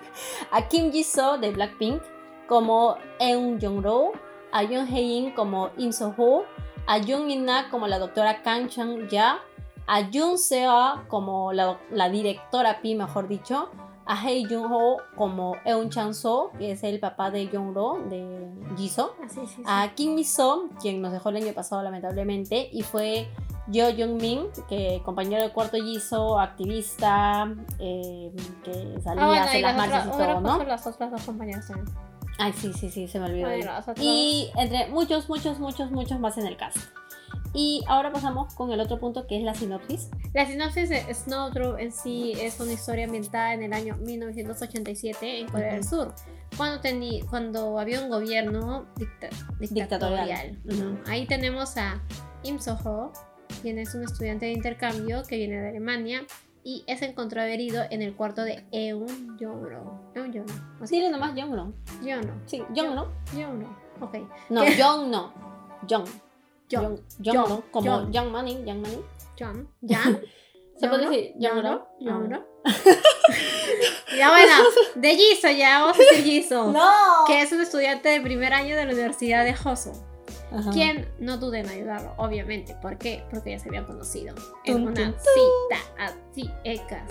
[0.50, 2.02] a Kim Jisoo de Blackpink
[2.50, 4.10] como Eun Jong-ro,
[4.50, 6.42] a Yoon Hae-in como In So-ho,
[6.84, 9.38] a Jung In-na como la doctora Kang Chang-ya,
[9.86, 13.70] a Jun Seo como la, directora Pi, mejor dicho,
[14.04, 18.00] a Hei Jun Ho como Eun Chan So, que es el papá de Jung Ro,
[18.10, 19.12] de Jisoo,
[19.64, 23.28] ah, a Kim Mi So, quien nos dejó el año pasado lamentablemente, y fue
[23.72, 28.32] Jo Jung Min, que compañero de cuarto Jisoo, activista, eh,
[28.64, 30.64] que salía a hacer las marchas y todo, ¿no?
[30.64, 31.70] Las otras dos compañeras
[32.42, 33.48] Ay, sí, sí, sí, se me olvidó.
[34.00, 36.78] y entre muchos, muchos, muchos, muchos más en el cast.
[37.52, 40.08] Y ahora pasamos con el otro punto que es la sinopsis.
[40.32, 45.48] La sinopsis de Snowdrop en sí es una historia ambientada en el año 1987 en
[45.48, 46.14] Corea del Sur,
[46.56, 46.80] cuando,
[47.28, 48.86] cuando había un gobierno
[49.58, 50.58] dictatorial.
[51.06, 52.00] Ahí tenemos a
[52.44, 53.12] Im So-ho,
[53.60, 56.24] quien es un estudiante de intercambio que viene de Alemania
[56.64, 60.12] y es encontrado herido en el cuarto de Eun Jongro.
[60.14, 60.54] Eun Jongro.
[60.88, 61.72] Dile nomás Jongro.
[62.02, 62.34] Jongro.
[62.46, 63.12] Sí, Jongro.
[63.32, 63.76] Jongro.
[64.00, 64.16] Ok.
[64.48, 65.32] No, Jong no.
[65.88, 66.06] Jong.
[66.70, 69.04] John, John, como Young Money, Young Money.
[69.38, 70.20] John, Jan.
[70.78, 72.46] ¿Se puede decir Young No?
[74.16, 74.52] ya bueno,
[74.94, 76.72] de Jisoo ya, vamos a decir Jisoo.
[76.72, 77.24] No.
[77.26, 79.54] Que es un estudiante de primer año de la Universidad de
[80.52, 80.70] Hoso.
[80.70, 82.74] Quien no dude en ayudarlo, obviamente.
[82.82, 83.22] ¿Por qué?
[83.30, 84.34] Porque ya se habían conocido
[84.64, 87.08] en una cita así, ecas.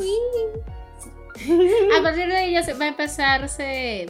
[1.98, 4.08] A partir de ahí ya se va a empezarse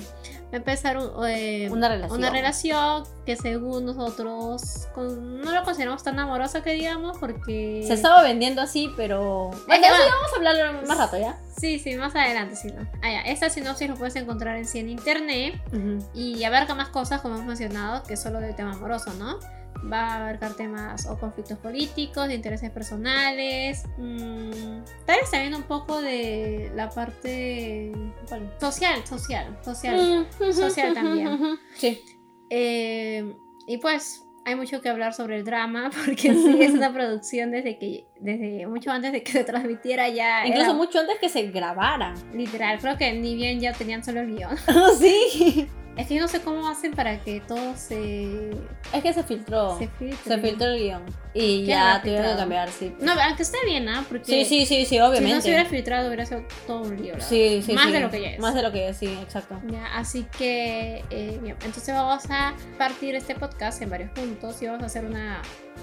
[0.52, 2.20] va a empezar eh, una, relación.
[2.20, 8.24] una relación que según nosotros no lo consideramos tan amorosa que digamos porque se estaba
[8.24, 12.70] vendiendo así pero bueno, vamos a hablarlo más rato ya sí sí más adelante sí
[12.72, 13.22] no ah, ya.
[13.22, 15.62] esta sinopsis lo puedes encontrar en sí en internet
[16.16, 19.38] y abarca más cosas como hemos mencionado que solo del tema amoroso no
[19.92, 25.64] va a abarcar temas o conflictos políticos, de intereses personales, mmm, tal vez también un
[25.64, 27.92] poco de la parte
[28.60, 31.40] social, social, social, mm, social también.
[31.76, 32.02] Sí.
[32.50, 33.36] Eh,
[33.68, 37.78] y pues hay mucho que hablar sobre el drama porque sí es una producción desde
[37.78, 42.14] que desde mucho antes de que se transmitiera ya incluso mucho antes que se grabara
[42.34, 44.58] literal creo que ni bien ya tenían solo el guion
[45.00, 48.52] sí es que yo no sé cómo hacen para que todo se.
[48.94, 49.78] Es que se filtró.
[49.78, 49.90] Se,
[50.40, 51.04] filtró el guion.
[51.34, 52.96] Y ya tuvieron que cambiar, sí.
[53.02, 54.06] No, aunque esté bien, ¿ah?
[54.08, 55.28] Porque sí, sí, sí, sí, obviamente.
[55.28, 57.16] Si no se hubiera filtrado, hubiera sido todo un lío.
[57.20, 58.40] Sí, sí, Más de lo que ya es.
[58.40, 59.60] Más de lo que es, sí, exacto.
[59.70, 61.04] Ya, así que.
[61.10, 65.42] Eh, entonces vamos a partir este podcast en varios puntos y vamos a hacer una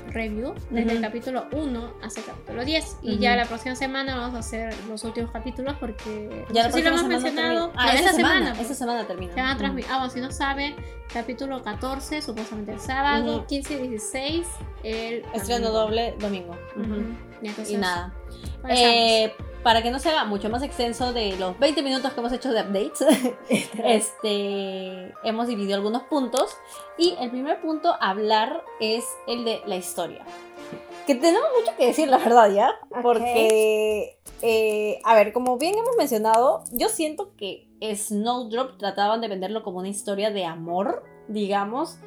[0.09, 2.99] review desde el capítulo 1 hasta el capítulo 10.
[3.03, 6.79] Y ya la próxima semana vamos a hacer los últimos capítulos porque ya no sé
[6.79, 7.73] si lo hemos mencionado.
[7.77, 9.35] Ah, esa semana, Esa semana termina.
[9.35, 10.75] Se van a Ah, bueno, si no saben,
[11.13, 14.47] capítulo 14, supuestamente el sábado, 15 y 16,
[14.83, 15.25] el.
[15.35, 16.57] Estreno doble domingo.
[17.69, 18.15] y, nada.
[18.69, 19.33] Eh,
[19.67, 22.61] para que no sea mucho más extenso de los 20 minutos que hemos hecho de
[22.61, 23.05] updates,
[23.85, 26.57] este, hemos dividido algunos puntos.
[26.97, 30.25] Y el primer punto a hablar es el de la historia.
[31.05, 32.71] Que tenemos mucho que decir, la verdad, ¿ya?
[33.03, 39.65] Porque, eh, a ver, como bien hemos mencionado, yo siento que Snowdrop trataban de venderlo
[39.65, 41.99] como una historia de amor, digamos,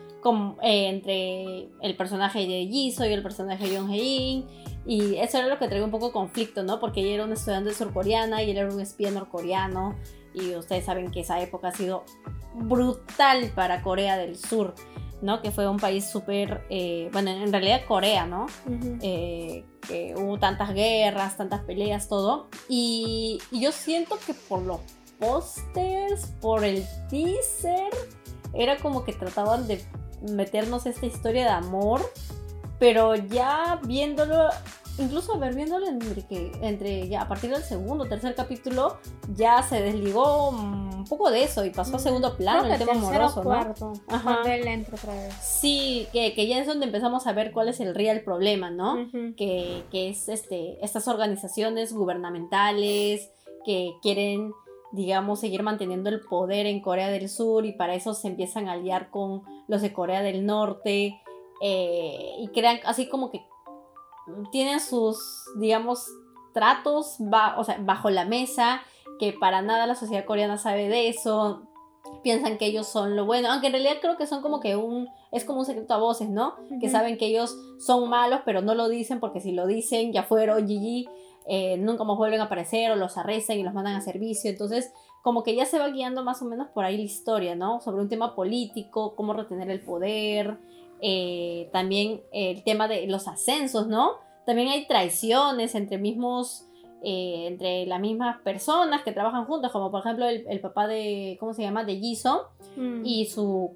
[0.64, 4.48] eh, entre el personaje de Jisoo y el personaje de Yoon Hae-in
[4.86, 6.80] y eso era lo que traía un poco conflicto, ¿no?
[6.80, 9.96] Porque ella era una estudiante surcoreana y él era un espía norcoreano.
[10.34, 12.04] Y ustedes saben que esa época ha sido
[12.56, 14.76] brutal para Corea del Sur,
[15.22, 15.42] ¿no?
[15.42, 18.48] Que fue un país súper, eh, bueno, en realidad Corea, ¿no?
[19.02, 22.48] Eh, que hubo tantas guerras, tantas peleas, todo.
[22.68, 24.80] Y, y yo siento que por los
[25.20, 27.92] pósters, por el teaser,
[28.54, 29.84] era como que trataban de
[30.22, 32.02] meternos esta historia de amor
[32.80, 34.50] pero ya viéndolo,
[34.98, 38.98] incluso ver viéndolo entre, que, entre ya a partir del segundo o tercer capítulo,
[39.36, 43.44] ya se desligó un poco de eso y pasó a segundo plano el tema amoroso,
[43.44, 44.16] cuarto, ¿no?
[44.16, 44.42] Ajá.
[44.56, 45.34] entra otra vez.
[45.42, 49.10] Sí, que, que, ya es donde empezamos a ver cuál es el real problema, ¿no?
[49.36, 53.30] que, que es este, estas organizaciones gubernamentales
[53.66, 54.54] que quieren
[54.92, 58.74] digamos, seguir manteniendo el poder en Corea del Sur y para eso se empiezan a
[58.74, 61.22] aliar con los de Corea del Norte
[61.62, 63.46] eh, y crean así como que
[64.52, 65.20] tienen sus,
[65.58, 66.06] digamos,
[66.54, 67.18] tratos
[67.58, 68.82] o sea, bajo la mesa,
[69.20, 71.64] que para nada la sociedad coreana sabe de eso,
[72.24, 75.08] piensan que ellos son lo bueno, aunque en realidad creo que son como que un,
[75.32, 76.56] es como un secreto a voces, ¿no?
[76.80, 80.24] Que saben que ellos son malos, pero no lo dicen porque si lo dicen ya
[80.24, 81.10] fueron GG,
[81.48, 84.94] eh, nunca más vuelven a aparecer o los arrestan y los mandan a servicio, entonces
[85.22, 87.82] como que ya se va guiando más o menos por ahí la historia, ¿no?
[87.82, 90.60] Sobre un tema político, cómo retener el poder,
[91.02, 94.18] eh, también el tema de los ascensos, ¿no?
[94.46, 96.70] También hay traiciones entre mismos
[97.02, 101.54] eh, entre las mismas personas que trabajan juntas, como por ejemplo el, papá de, ¿cómo
[101.54, 101.86] se llama?
[101.86, 103.06] De Jisoo mm.
[103.06, 103.74] y su,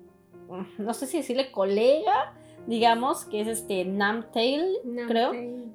[0.77, 2.33] no sé si decirle colega,
[2.67, 4.65] digamos, que es este Namtail,
[5.07, 5.31] creo.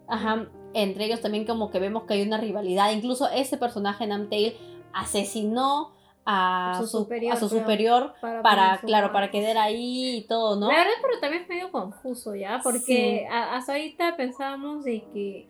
[0.07, 4.55] Ajá, entre ellos también como que vemos que hay una rivalidad, incluso ese personaje Namtail
[4.93, 5.95] asesinó
[6.31, 10.71] a su, superior, a su superior para, claro, para quedar ahí y todo, ¿no?
[10.71, 12.61] La verdad, pero también es medio confuso, ¿ya?
[12.62, 15.49] Porque hasta ahorita pensábamos de que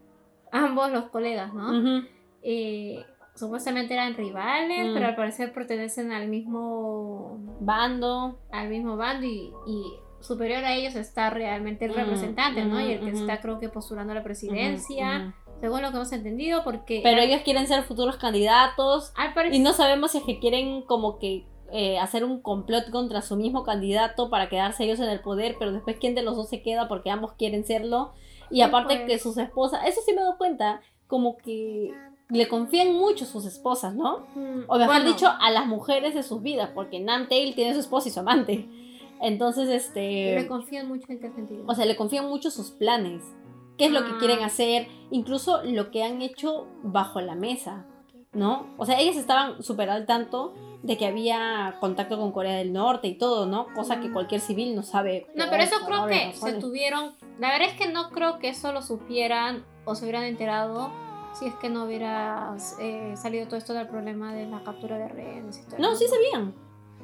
[0.53, 2.05] ambos los colegas, ¿no?
[2.43, 5.09] Eh, supuestamente eran rivales, pero mm.
[5.09, 8.39] al parecer pertenecen al mismo bando.
[8.53, 9.53] Al mismo bando y,
[10.21, 12.81] superior a ellos está realmente el mm, representante, ¿no?
[12.81, 15.35] Y el que está creo que postulando a la presidencia.
[15.61, 17.01] Según lo que hemos entendido, porque...
[17.03, 19.13] Pero ellos quieren ser futuros candidatos.
[19.51, 23.37] Y no sabemos si es que quieren como que eh, hacer un complot contra su
[23.37, 26.63] mismo candidato para quedarse ellos en el poder, pero después quién de los dos se
[26.63, 28.13] queda porque ambos quieren serlo.
[28.51, 31.93] Y aparte que sus esposas, eso sí me doy cuenta, como que
[32.31, 34.27] le confían mucho sus esposas, ¿no?
[34.35, 38.09] Mm, o mejor dicho, a las mujeres de sus vidas, porque Nan tiene su esposa
[38.09, 38.69] y su amante.
[39.21, 40.37] Entonces, este...
[40.37, 41.65] Le confían mucho en qué sentido.
[41.67, 43.23] O sea, le confían mucho sus planes.
[43.79, 44.47] ¿Qué es lo que quieren ah.
[44.47, 44.89] hacer?
[45.11, 47.87] Incluso lo que han hecho bajo la mesa,
[48.33, 48.67] ¿no?
[48.77, 53.09] O sea, ellas estaban súper al tanto de que había contacto con Corea del Norte
[53.09, 53.67] y todo, ¿no?
[53.75, 55.27] Cosa que cualquier civil no sabe.
[55.35, 57.15] No, pero eso creo que se tuvieron.
[57.39, 60.91] La verdad es que no creo que eso lo supieran o se hubieran enterado
[61.39, 65.09] si es que no hubiera eh, salido todo esto del problema de la captura de
[65.09, 65.79] rehenes y todo.
[65.79, 66.55] No, sí sabían.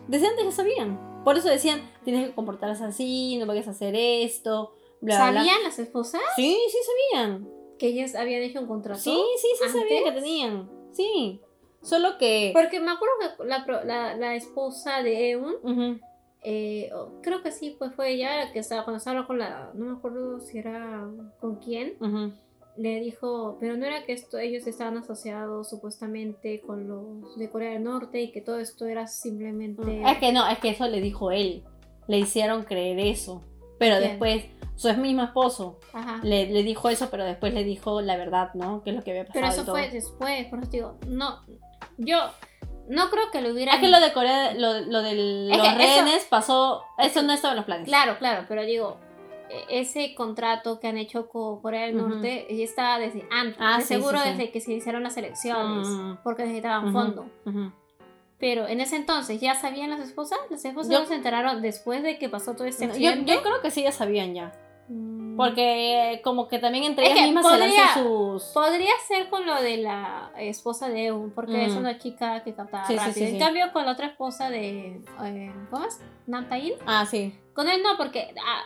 [0.08, 1.22] Desde antes ya sabían.
[1.24, 4.74] Por eso decían, tienes que comportarse así, no vayas a hacer esto.
[5.06, 6.22] ¿Sabían las esposas?
[6.36, 6.78] Sí, sí
[7.12, 7.48] sabían.
[7.78, 9.00] Que ellas habían hecho un contrato.
[9.00, 10.70] Sí, sí, sí sabían que tenían.
[10.92, 11.40] Sí.
[11.82, 12.50] Solo que.
[12.54, 16.00] Porque me acuerdo que la, la, la esposa de Eun.
[16.46, 16.90] Eh,
[17.22, 19.70] creo que sí, pues fue ella que estaba cuando estaba con la.
[19.74, 21.08] No me acuerdo si era
[21.40, 21.96] con quién.
[22.76, 27.70] Le dijo, pero no era que esto, ellos estaban asociados supuestamente con los de Corea
[27.70, 30.02] del Norte y que todo esto era simplemente.
[30.02, 31.62] Es que no, es que eso le dijo él.
[32.08, 33.44] Le hicieron creer eso.
[33.78, 34.44] Pero después,
[34.76, 35.78] su mismo esposo
[36.22, 38.82] le, le, dijo eso, pero después le dijo la verdad, ¿no?
[38.82, 39.46] Que es lo que había pasado.
[39.50, 41.44] Pero eso fue después, por eso digo, no,
[41.96, 42.18] yo
[42.88, 43.74] no creo que lo hubiera.
[43.74, 46.82] Es que lo de Corea, lo, lo de los rehenes pasó.
[46.98, 47.86] Eso no estaba en los planes.
[47.86, 48.98] Claro, claro, pero digo,
[49.48, 53.56] e, ese contrato que han hecho con Corea del Norte ya estaba desde antes.
[53.60, 55.88] Ah, seguro desde que se hicieron las elecciones,
[56.22, 57.26] porque necesitaban fondo.
[58.38, 60.38] Pero en ese entonces, ¿ya sabían las esposas?
[60.50, 63.30] ¿Las esposas no se enteraron después de que pasó todo este accidente?
[63.30, 64.52] Yo, yo creo que sí, ya sabían ya.
[65.34, 65.36] Mm.
[65.36, 68.44] Porque como que también entre ellas mismas se lanzan sus...
[68.54, 71.78] Podría ser con lo de la esposa de Eun, porque es mm.
[71.78, 73.26] una chica que captaba rápido.
[73.26, 75.02] en cambio, con la otra esposa de...
[75.24, 76.00] Eh, ¿Cómo es?
[76.26, 76.74] Namtail.
[76.86, 77.36] Ah, sí.
[77.52, 78.32] Con él no, porque...
[78.46, 78.62] Ah,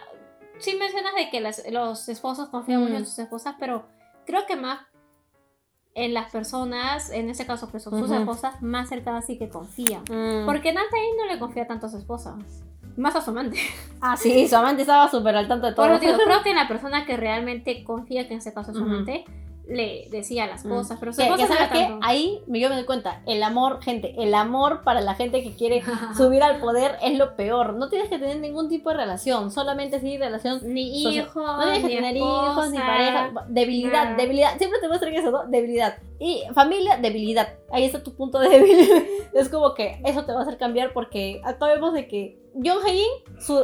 [0.59, 3.07] sí mencionas de que los esposos confían mucho en mm.
[3.07, 3.87] sus esposas, pero
[4.27, 4.81] creo que más
[5.95, 10.05] en las personas, en ese caso que son sus esposas, más cercanas sí que confían.
[10.47, 12.37] Porque Namtail no le confía tanto a su esposa
[12.97, 13.59] más a su amante.
[14.01, 15.85] Ah, sí, su amante estaba súper al tanto de todo.
[15.87, 18.85] Pero digo, creo que la persona que realmente confía que en ese caso es su
[18.85, 19.25] amante,
[19.69, 20.69] le decía las mm.
[20.69, 21.99] cosas, pero su que, ¿sabes qué?
[22.01, 25.83] Ahí yo me doy cuenta, el amor, gente, el amor para la gente que quiere
[26.17, 27.75] subir al poder es lo peor.
[27.75, 31.83] No tienes que tener ningún tipo de relación, solamente sí relación ni hijos, no tienes
[31.83, 35.47] que tener hijos ni pareja, debilidad, debilidad, siempre te muestran eso, ¿no?
[35.47, 35.99] Debilidad.
[36.19, 37.49] Y familia, debilidad.
[37.71, 39.03] Ahí está tu punto de debilidad.
[39.35, 42.79] es como que eso te va a hacer cambiar porque acá vemos de que John
[42.85, 43.07] Hae-in,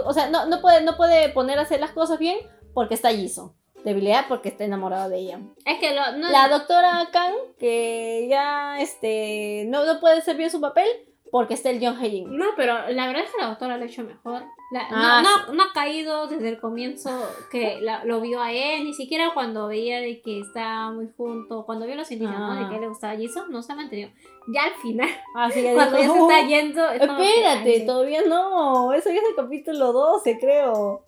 [0.04, 2.38] o sea, no, no, puede, no puede poner a hacer las cosas bien
[2.74, 3.54] porque está Jisoo
[3.84, 5.40] debilidad porque está enamorado de ella.
[5.64, 10.88] Es que la doctora Kang, que ya este, no, no puede ser bien su papel
[11.34, 13.86] porque está el John Hae No, pero la verdad es que la doctora lo ha
[13.88, 14.44] hecho mejor.
[14.90, 17.10] Ah, no, no, ha caído desde el comienzo
[17.50, 21.86] que lo vio a él, ni siquiera cuando veía de que estaba muy junto, cuando
[21.86, 24.10] vio los indicios de que le gustaba Jisoo, no se ha mantenido.
[24.46, 26.90] Ya al final, Así cuando ya se está yendo...
[26.90, 31.04] Espérate, todavía no, eso ya es el capítulo 12 creo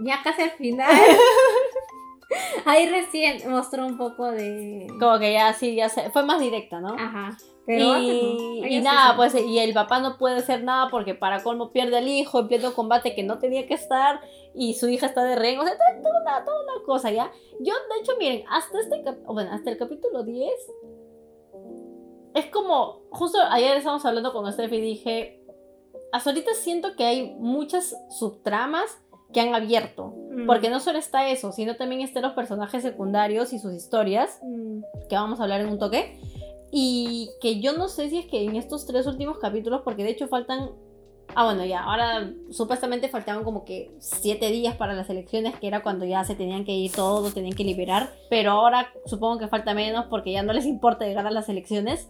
[0.00, 0.90] ya casi al final.
[2.66, 4.86] Ahí recién mostró un poco de.
[5.00, 6.94] Como que ya sí, ya se, fue más directa, ¿no?
[6.94, 7.36] Ajá.
[7.66, 11.70] Pero y, y nada, pues, y el papá no puede hacer nada porque para colmo
[11.70, 14.22] pierde al hijo en pleno combate que no tenía que estar
[14.54, 17.30] y su hija está de rehén, o sea, toda una, toda una cosa, ¿ya?
[17.60, 20.50] Yo, de hecho, miren, hasta este, bueno, hasta el capítulo 10,
[22.34, 25.44] es como, justo ayer estábamos hablando con Steph y dije,
[26.12, 28.98] hasta ahorita siento que hay muchas subtramas
[29.32, 30.14] que han abierto.
[30.30, 30.46] Mm.
[30.46, 34.80] Porque no solo está eso, sino también están los personajes secundarios y sus historias, mm.
[35.08, 36.18] que vamos a hablar en un toque.
[36.70, 40.10] Y que yo no sé si es que en estos tres últimos capítulos, porque de
[40.10, 40.70] hecho faltan...
[41.34, 45.82] Ah, bueno, ya, ahora supuestamente faltaban como que siete días para las elecciones, que era
[45.82, 48.10] cuando ya se tenían que ir todos, tenían que liberar.
[48.30, 52.08] Pero ahora supongo que falta menos porque ya no les importa llegar a las elecciones.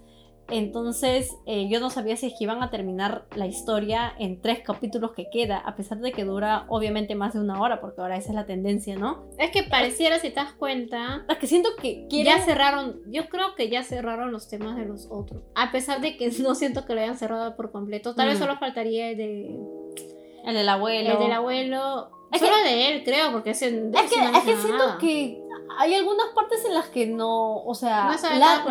[0.51, 4.61] Entonces eh, yo no sabía si es que iban a terminar la historia en tres
[4.61, 8.17] capítulos que queda, a pesar de que dura obviamente más de una hora, porque ahora
[8.17, 9.29] esa es la tendencia, ¿no?
[9.39, 11.25] Es que pareciera, si te das cuenta...
[11.29, 15.09] Es que siento que ya cerraron, yo creo que ya cerraron los temas de los
[15.11, 15.43] otros.
[15.55, 18.15] A pesar de que no siento que lo hayan cerrado por completo.
[18.15, 18.43] Tal vez mm.
[18.43, 19.59] solo faltaría el de...
[20.47, 21.13] El del abuelo.
[21.13, 22.11] El del abuelo.
[22.39, 25.43] solo de él, creo, porque es, en, es que, es que siento que
[25.79, 28.11] hay algunas partes en las que no, o sea,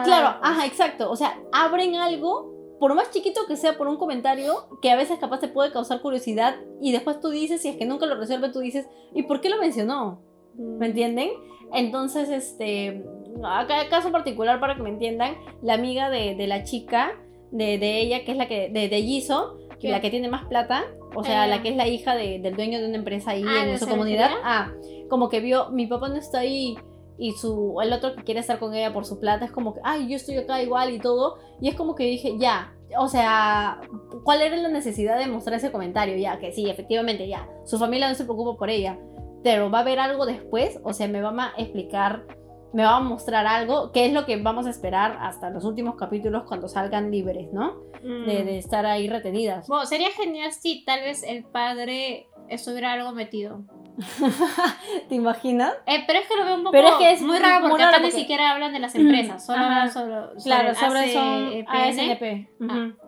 [0.04, 4.68] claro, ajá, exacto, o sea, abren algo, por más chiquito que sea por un comentario,
[4.82, 7.86] que a veces capaz te puede causar curiosidad y después tú dices, si es que
[7.86, 10.22] nunca lo resuelve, tú dices, ¿y por qué lo mencionó?
[10.56, 10.84] ¿Me mm.
[10.84, 11.30] entienden?
[11.74, 13.04] Entonces, este,
[13.44, 17.12] acá caso particular para que me entiendan, la amiga de, la chica,
[17.52, 20.86] de, de, ella, que es la que, de, de Giso, la que tiene más plata,
[21.16, 21.62] o sea, la eh.
[21.62, 24.72] que es la hija del dueño de una empresa ahí ah, en su comunidad, ah,
[25.10, 26.78] como que vio, mi papá no está ahí
[27.17, 29.82] y su, el otro que quiere estar con ella por su plata es como que,
[29.84, 33.82] ay, yo estoy acá igual y todo, y es como que dije, ya, o sea,
[34.24, 36.15] ¿cuál era la necesidad de mostrar ese comentario?
[36.17, 39.00] Ya, que sí, efectivamente, ya, su familia no se preocupa por ella,
[39.43, 42.26] pero va a haber algo después, o sea, me va a explicar
[42.74, 45.96] me va a mostrar algo, que es lo que vamos a esperar hasta los últimos
[45.96, 47.82] capítulos cuando salgan libres, ¿no?
[48.04, 48.48] De, mm.
[48.50, 49.67] estar ahí retenidas.
[49.67, 53.63] Bueno, sería genial si tal vez el padre estuviera algo metido.
[55.10, 55.74] ¿Te imaginas?
[55.86, 57.84] Eh, pero es que lo veo un poco pero es que es muy raro porque
[57.84, 62.48] acá ni siquiera hablan de las empresas, solo hablan sobre, claro, sobre son ASNP.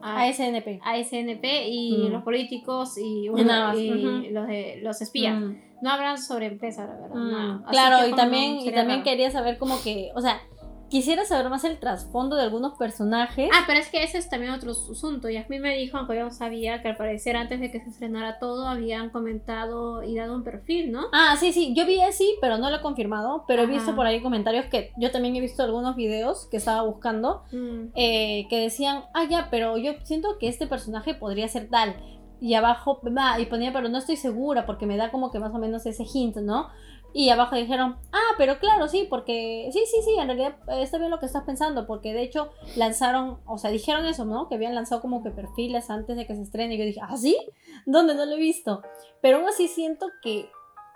[0.02, 0.80] ASNP.
[0.84, 2.12] ASNP y mm.
[2.12, 5.36] los políticos y, los, de, los espías.
[5.36, 7.62] Mm no hablan sobre empresa, la verdad.
[7.70, 10.42] Claro, y también, y también quería saber como que, o sea,
[10.90, 13.50] quisiera saber más el trasfondo de algunos personajes.
[13.54, 15.30] Ah, pero es que ese es también otro asunto.
[15.30, 17.80] Y a mí me dijo, aunque yo no sabía, que al parecer antes de que
[17.80, 21.06] se estrenara todo habían comentado y dado un perfil, ¿no?
[21.14, 21.74] Ah, sí, sí.
[21.76, 23.46] Yo vi así, pero no lo he confirmado.
[23.48, 26.82] Pero he visto por ahí comentarios que yo también he visto algunos videos que estaba
[26.84, 27.92] buscando mm.
[27.96, 31.96] eh, que decían, ah, ya, pero yo siento que este personaje podría ser tal
[32.42, 33.02] y abajo,
[33.38, 36.06] y ponía, pero no estoy segura porque me da como que más o menos ese
[36.12, 36.70] hint, ¿no?
[37.14, 40.98] Y abajo dijeron, ah, pero claro, sí, porque sí, sí, sí, en realidad eh, está
[40.98, 44.48] bien lo que estás pensando, porque de hecho lanzaron, o sea, dijeron eso, ¿no?
[44.48, 46.76] Que habían lanzado como que perfiles antes de que se estrene.
[46.76, 47.38] Y yo dije, ¿ah, sí?
[47.86, 48.84] ¿Dónde no lo he visto?
[49.22, 50.50] Pero aún así siento que,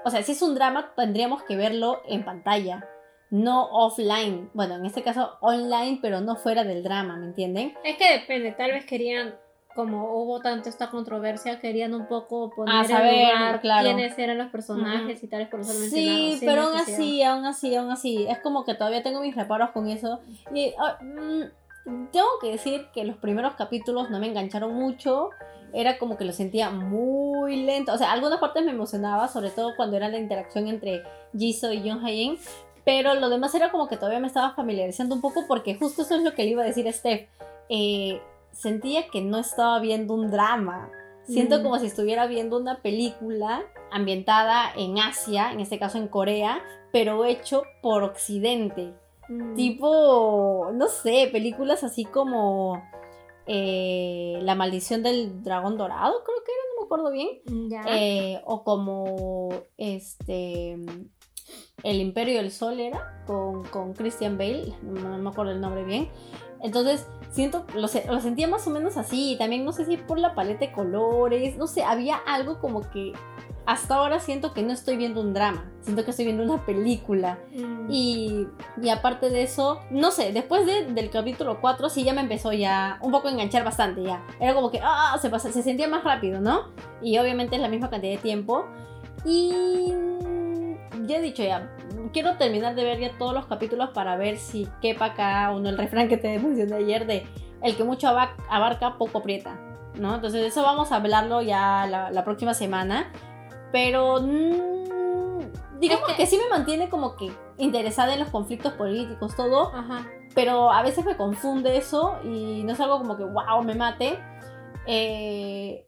[0.05, 2.87] o sea, si es un drama, tendríamos que verlo en pantalla,
[3.31, 4.51] no offline.
[4.53, 7.75] Bueno, en este caso online, pero no fuera del drama, ¿me entienden?
[7.83, 9.35] Es que depende, tal vez querían
[9.75, 14.49] como hubo tanto esta controversia, querían un poco poner saber, en lugar quiénes eran los
[14.49, 18.65] personajes y tales por eso Sí, pero aún así, aún así, aún así, es como
[18.65, 20.19] que todavía tengo mis reparos con eso.
[20.53, 25.29] Y ah, mm, tengo que decir que los primeros capítulos no me engancharon mucho.
[25.73, 27.93] Era como que lo sentía muy lento.
[27.93, 31.03] O sea, algunas partes me emocionaba, sobre todo cuando era la interacción entre
[31.35, 32.37] Jisoo y Jung Hae-in.
[32.85, 36.15] Pero lo demás era como que todavía me estaba familiarizando un poco porque justo eso
[36.15, 37.27] es lo que le iba a decir a Steph.
[37.69, 38.21] Eh,
[38.53, 40.89] sentía que no estaba viendo un drama.
[41.25, 41.63] Siento mm.
[41.63, 46.61] como si estuviera viendo una película ambientada en Asia, en este caso en Corea,
[46.91, 48.93] pero hecho por Occidente.
[49.29, 49.55] Mm.
[49.55, 52.83] Tipo, no sé, películas así como
[53.47, 57.29] eh, La maldición del dragón dorado, creo que era, no me acuerdo bien.
[57.45, 60.77] Mm, eh, o como este
[61.83, 66.09] El imperio del sol era, con, con Christian Bale, no me acuerdo el nombre bien.
[66.63, 69.35] Entonces, siento, lo, lo, sentía más o menos así.
[69.37, 73.13] También no sé si por la paleta de colores, no sé, había algo como que
[73.65, 77.39] hasta ahora siento que no estoy viendo un drama, siento que estoy viendo una película.
[77.53, 77.89] Mm.
[77.89, 78.47] Y,
[78.81, 82.97] y, aparte de eso, no sé, después del capítulo 4 sí ya me empezó ya
[83.01, 84.25] un poco a enganchar bastante ya.
[84.39, 86.71] Era como que, ah, se, pasa, se sentía más rápido, ¿no?
[87.01, 88.65] Y obviamente es la misma cantidad de tiempo.
[89.25, 89.93] Y
[91.05, 91.75] ya he dicho ya,
[92.11, 95.77] quiero terminar de ver ya todos los capítulos para ver si quepa acá uno el
[95.77, 97.27] refrán que te mencioné ayer de
[97.61, 99.57] el que mucho abarca, poco aprieta,
[99.95, 100.15] ¿no?
[100.15, 103.11] Entonces eso vamos a hablarlo ya la, próxima semana,
[103.71, 106.23] pero mm, digamos Es que...
[106.23, 110.05] que- sí me mantiene como que interesada en los conflictos políticos, todo, Ajá.
[110.35, 114.19] pero a veces me confunde eso y no es algo como que, wow, me mate.
[114.85, 115.87] Eh,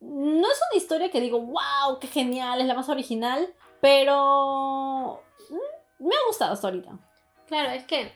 [0.00, 3.48] no es una historia que digo, wow, qué genial, es la más original,
[3.86, 6.98] pero mm, me ha gustado hasta ahorita.
[7.46, 8.10] Claro, es que,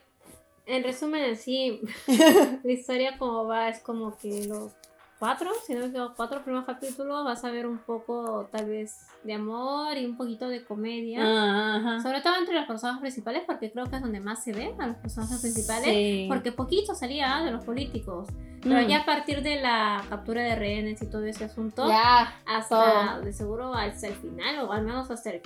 [0.66, 1.80] en resumen, en sí,
[2.64, 4.72] la historia como va es como que los
[5.20, 9.06] cuatro, si no me equivoco, cuatro primeros capítulos vas a ver un poco tal vez
[9.24, 11.20] de amor y un poquito de comedia.
[11.22, 12.00] Ah, ajá.
[12.02, 14.86] Sobre todo entre los personajes principales, porque creo que es donde más se ven a
[14.86, 15.84] los personajes principales.
[15.88, 16.26] Sí.
[16.28, 18.28] Porque poquito salía de los políticos.
[18.62, 18.88] Pero Mm.
[18.88, 23.22] ya a partir de la captura de rehenes y todo ese asunto, Ya, hasta todo.
[23.22, 25.40] de seguro hasta el final, o al menos hasta el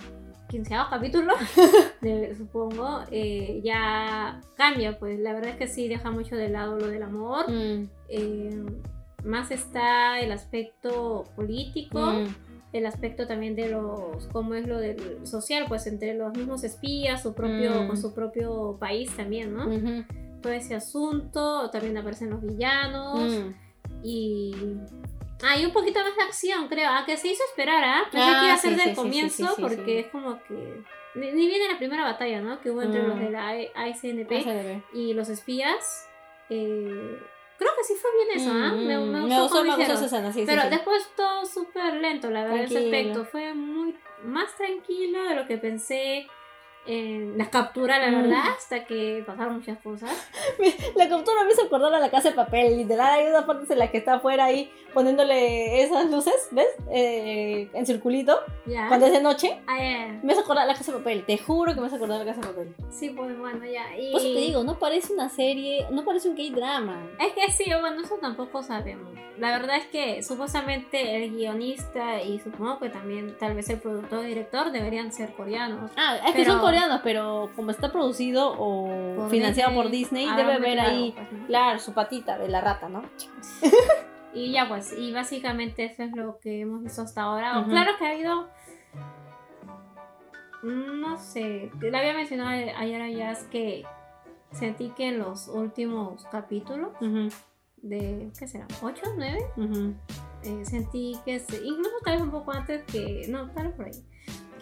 [0.49, 1.33] quinceavo capítulo,
[2.01, 4.99] de- supongo, eh, ya cambia.
[4.99, 7.51] Pues la verdad es que sí deja mucho de lado lo del amor.
[7.51, 8.65] Mm, eh,
[9.25, 12.27] más está el aspecto político mm.
[12.75, 17.23] El aspecto también de los cómo es lo del social pues entre los mismos espías
[17.23, 17.87] su propio Mm.
[17.87, 19.65] con su propio país también no
[20.43, 23.55] todo ese asunto también aparecen los villanos Mm.
[24.03, 24.55] y
[25.43, 28.03] hay un poquito más de acción creo a que se hizo esperar ¿ah?
[28.11, 30.83] pensé Ah, que iba a ser sí, del sí, comienzo sí, porque es como que
[31.15, 33.07] ni, ni viene la primera batalla no que hubo entre Mm.
[33.09, 36.09] los de la ASNP y los espías
[36.51, 37.19] eh,
[37.59, 38.73] creo que sí fue bien eso ¿ah?
[38.73, 40.69] Mm, me, me me gustó me gustó esa escena, sí, Pero sí.
[40.71, 42.97] después todo súper lento, la verdad, ese Tranquilo.
[42.99, 43.25] aspecto.
[43.27, 46.27] Fue muy más tranquilo de lo que pensé
[46.87, 48.23] en la captura, la Mm.
[48.23, 50.11] verdad, hasta que pasaron muchas cosas.
[50.97, 53.79] La captura me hizo acordar a la casa de papel, literal, hay unas partes en
[53.79, 56.69] las que está afuera ahí poniéndole esas luces, ¿ves?
[56.91, 58.87] Eh, en circulito, Ya.
[58.89, 59.61] cuando es de noche.
[59.67, 60.21] Ah, ya.
[60.23, 62.25] Me hace acordar a la casa de papel, te juro que me hace acordar a
[62.25, 62.75] la casa de papel.
[62.91, 63.97] Sí, pues bueno, ya.
[63.99, 64.13] Y...
[64.13, 67.11] Por eso te digo, no parece una serie, no parece un K-drama.
[67.19, 69.13] Es que sí, bueno, eso tampoco sabemos.
[69.39, 74.25] La verdad es que supuestamente el guionista y supongo que también tal vez el productor
[74.25, 75.91] y director deberían ser coreanos.
[75.97, 79.91] Ah, es que Pero- son coreanos, pero como está producido o Por financiado Disney, por
[79.91, 81.47] Disney, habrán debe haber ahí, pues, ¿no?
[81.47, 83.03] claro, su patita de la rata, ¿no?
[84.37, 87.65] Y ya pues, y básicamente eso es lo que hemos visto hasta ahora.
[87.69, 88.49] Claro que ha habido...
[90.65, 93.85] No sé, le había mencionado ayer a Jazz que
[94.51, 96.93] sentí que en los últimos capítulos
[97.77, 98.67] de, ¿qué será?
[98.81, 98.95] ¿8?
[99.17, 99.39] ¿9?
[99.57, 99.95] ujú.
[100.43, 103.87] Eh, sentí que, se- incluso tal vez un poco antes que, no, tal vez por
[103.87, 104.05] ahí,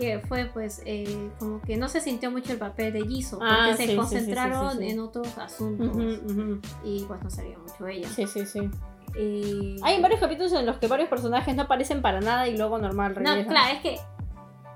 [0.03, 3.55] que fue pues eh, como que no se sintió mucho el papel de Jisoo, porque
[3.55, 4.91] Ah, se sí, concentraron sí, sí, sí.
[4.91, 5.97] en otros asuntos
[6.85, 8.09] y pues no sabía mucho ella.
[8.09, 8.69] Sí, sí, sí.
[9.19, 12.79] Y- Hay varios capítulos en los que varios personajes no aparecen para nada y luego
[12.79, 13.45] normal No, regresan.
[13.53, 13.97] claro, es que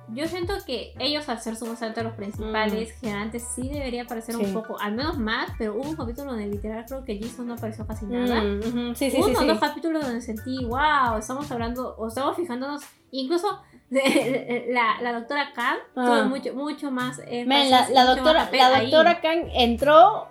[0.08, 4.38] yo siento que ellos al ser supuestamente los principales, generalmente sí debería aparecer Mm.
[4.40, 4.44] Sí.
[4.46, 7.54] un poco, al menos más, pero hubo un capítulo donde literal creo que Jisoo no
[7.54, 8.40] apareció casi nada.
[8.42, 9.30] Mm, Sí, sí, Hubo sí.
[9.30, 9.46] unos sí.
[9.48, 15.52] dos capítulos donde sentí, wow, estamos hablando, o estamos fijándonos, incluso de- la, la doctora
[15.54, 16.04] Khan Ah.
[16.06, 18.90] tuvo mucho, mucho más la, la mucho más doctora, papel la ahí.
[18.90, 20.28] doctora Kang entró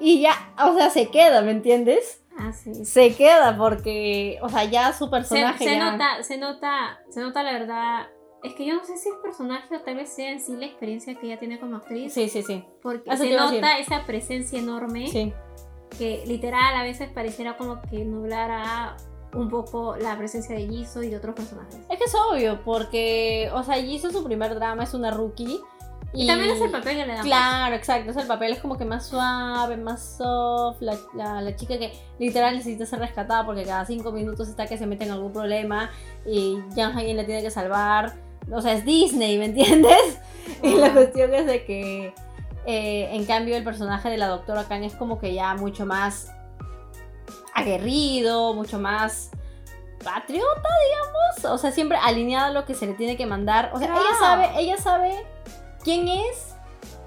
[0.00, 0.32] y ya,
[0.64, 2.22] o sea, se queda, ¿me entiendes?
[2.40, 2.84] Ah, sí.
[2.84, 5.90] Se queda porque, o sea, ya su Se, personaje se ya...
[5.90, 8.06] nota, se nota, se nota la verdad.
[8.42, 10.66] Es que yo no sé si es personaje o tal vez sea en sí la
[10.66, 12.12] experiencia que ella tiene como actriz.
[12.12, 12.64] Sí, sí, sí.
[12.82, 15.32] Porque Eso se nota esa presencia enorme Sí.
[15.98, 18.96] que literal a veces pareciera como que nublara
[19.34, 21.76] un poco la presencia de Jisoo y de otros personajes.
[21.90, 25.60] Es que es obvio, porque, o sea, hizo su primer drama, es una rookie.
[26.14, 27.22] Y, también es el papel que le dan.
[27.22, 28.12] Claro, exacto.
[28.12, 30.80] Es el papel es como que más suave, más soft.
[30.80, 34.78] La, la, la chica que literal necesita ser rescatada porque cada cinco minutos está que
[34.78, 35.90] se mete en algún problema
[36.24, 38.27] y Jan Hagen la tiene que salvar.
[38.52, 40.20] O sea, es Disney, ¿me entiendes?
[40.62, 42.14] Y la cuestión es de que,
[42.64, 46.32] eh, en cambio, el personaje de la doctora Khan es como que ya mucho más
[47.54, 49.30] aguerrido, mucho más
[50.02, 51.54] patriota, digamos.
[51.54, 53.70] O sea, siempre alineado a lo que se le tiene que mandar.
[53.74, 55.26] O sea, ella sabe, ella sabe
[55.84, 56.56] quién es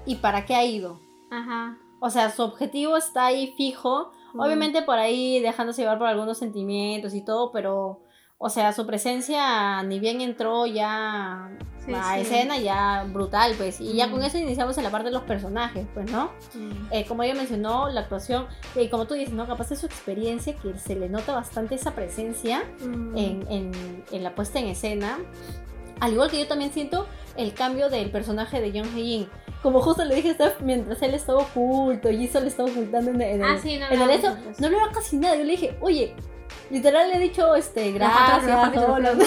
[0.06, 1.00] y para qué ha ido.
[1.30, 1.76] Ajá.
[2.00, 4.12] O sea, su objetivo está ahí fijo.
[4.34, 8.00] Obviamente por ahí dejándose llevar por algunos sentimientos y todo, pero,
[8.44, 11.48] o sea, su presencia ni bien entró ya
[11.86, 12.20] Sí, a sí.
[12.22, 13.80] escena, ya brutal, pues.
[13.80, 14.10] Y ya Mm.
[14.10, 16.30] con eso iniciamos en la parte de los personajes, pues, ¿no?
[16.54, 16.92] Mm.
[16.92, 19.46] Eh, como ella mencionó, la actuación, y como tú dices, ¿no?
[19.46, 23.16] Capaz de su experiencia, que se le nota bastante esa presencia Mm.
[23.16, 25.18] en, en- en la puesta en escena.
[26.00, 29.28] Al igual que yo también siento el cambio del personaje de Jung Hae-in.
[29.62, 33.22] Como justo le dije a Steph, mientras él estaba oculto y le estaba ocultando en,
[33.22, 35.36] en el, Ah, sí, no en el eso, no hablaba casi nada.
[35.36, 36.14] Yo le dije, oye,
[36.72, 39.10] literal le he dicho, este, gracias, primeros capítulos, hola".
[39.12, 39.26] creo.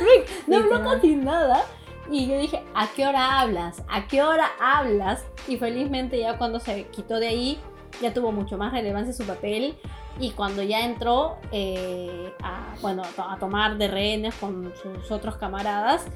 [0.00, 0.94] Rick, no habló Literal.
[0.96, 1.64] casi nada.
[2.10, 3.82] Y yo dije, ¿a qué hora hablas?
[3.88, 5.24] ¿A qué hora hablas?
[5.48, 7.60] Y felizmente ya cuando se quitó de ahí,
[8.00, 9.76] ya tuvo mucho más relevancia su papel
[10.18, 16.06] y cuando ya entró eh, a, bueno, a tomar de rehenes con sus otros camaradas,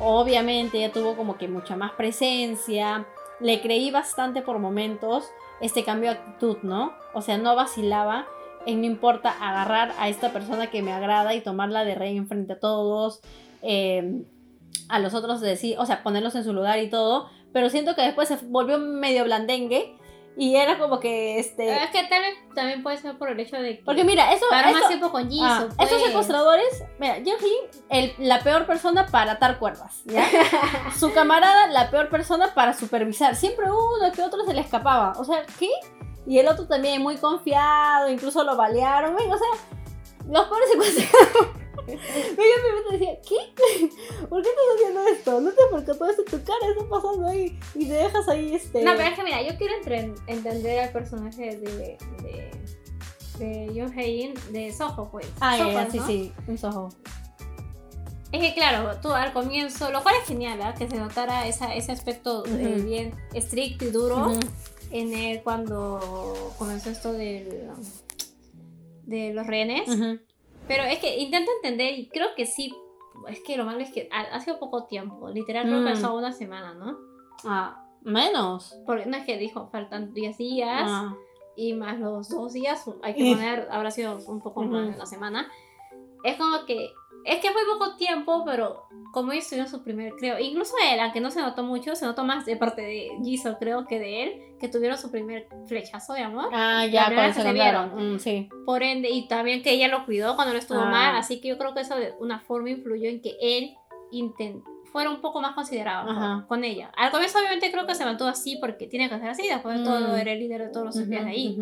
[0.00, 3.06] obviamente ya tuvo como que mucha más presencia,
[3.40, 5.30] le creí bastante por momentos
[5.60, 6.92] este cambio de actitud, ¿no?
[7.14, 8.26] O sea, no vacilaba
[8.66, 12.54] en no importa agarrar a esta persona que me agrada y tomarla de rehén frente
[12.54, 13.20] a todos,
[13.62, 14.22] eh,
[14.88, 18.02] a los otros decir, o sea, ponerlos en su lugar y todo, pero siento que
[18.02, 19.98] después se volvió medio blandengue
[20.38, 21.82] y era como que este.
[21.82, 23.84] Es que tal vez también puede ser por el hecho de que.
[23.84, 24.46] Porque mira, eso.
[24.48, 25.44] Para más tiempo con Jisoo.
[25.44, 25.90] ah, pues.
[25.90, 27.34] Estos secuestradores, mira, Jin
[27.88, 30.24] el la peor persona para atar cuerdas, ¿ya?
[30.96, 33.34] Su camarada, la peor persona para supervisar.
[33.34, 35.12] Siempre uno que otro se le escapaba.
[35.18, 35.70] O sea, ¿qué?
[36.28, 39.16] Y el otro también muy confiado, incluso lo balearon.
[39.16, 39.48] ven, O sea,
[40.28, 41.58] los pobres secuestradores.
[41.88, 43.86] Yo me decía, ¿qué?
[44.28, 45.40] ¿Por qué estás haciendo esto?
[45.40, 48.84] No te esto en tu cara está pasando ahí y te dejas ahí este.
[48.84, 51.98] No, pero es que mira, yo quiero entre- entender al personaje de.
[52.22, 52.50] de
[53.38, 55.26] de Yoon Hae-in de Soho, pues.
[55.40, 56.06] Ah, Soho, ya, sí, ¿no?
[56.06, 56.88] sí, un sojo.
[58.32, 60.74] Es que claro, tú al comienzo, lo cual es genial, ¿ah?
[60.74, 64.32] que se notara esa, ese aspecto eh, bien estricto y duro.
[64.90, 67.70] En él cuando comenzó esto del,
[69.04, 69.88] de los rehenes.
[69.88, 70.18] Ujú.
[70.66, 72.74] Pero es que intento entender y creo que sí.
[73.28, 75.28] Es que lo malo es que ha, ha sido poco tiempo.
[75.30, 75.94] Literal, creo que Mm.
[75.94, 76.96] pasó una semana, ¿no?
[77.44, 78.76] Ah, menos.
[78.86, 81.14] Porque no es que dijo, faltan 10 días Ah.
[81.56, 82.84] y más los dos días.
[83.02, 85.50] Hay que poner, habrá sido un poco más de una semana.
[86.24, 86.90] Es como que.
[87.24, 91.20] Es que fue poco tiempo, pero como ellos tuvieron su primer, creo, incluso él, aunque
[91.20, 94.42] no se notó mucho, se notó más de parte de Jisoo, creo que de él,
[94.60, 96.48] que tuvieron su primer flechazo de amor.
[96.52, 98.14] Ah, ya, cuando se se cambiaron.
[98.14, 98.48] Mm, sí.
[98.64, 100.90] Por ende, y también que ella lo cuidó cuando no estuvo Ah.
[100.90, 103.74] mal, así que yo creo que eso de una forma influyó en que él
[104.10, 106.90] intent fuera un poco más considerado con- con ella.
[106.96, 109.84] Al comienzo obviamente creo que se mantuvo así porque tiene que ser así, después de
[109.84, 110.18] todo Mm.
[110.18, 111.58] era el líder de todos los espías de ahí.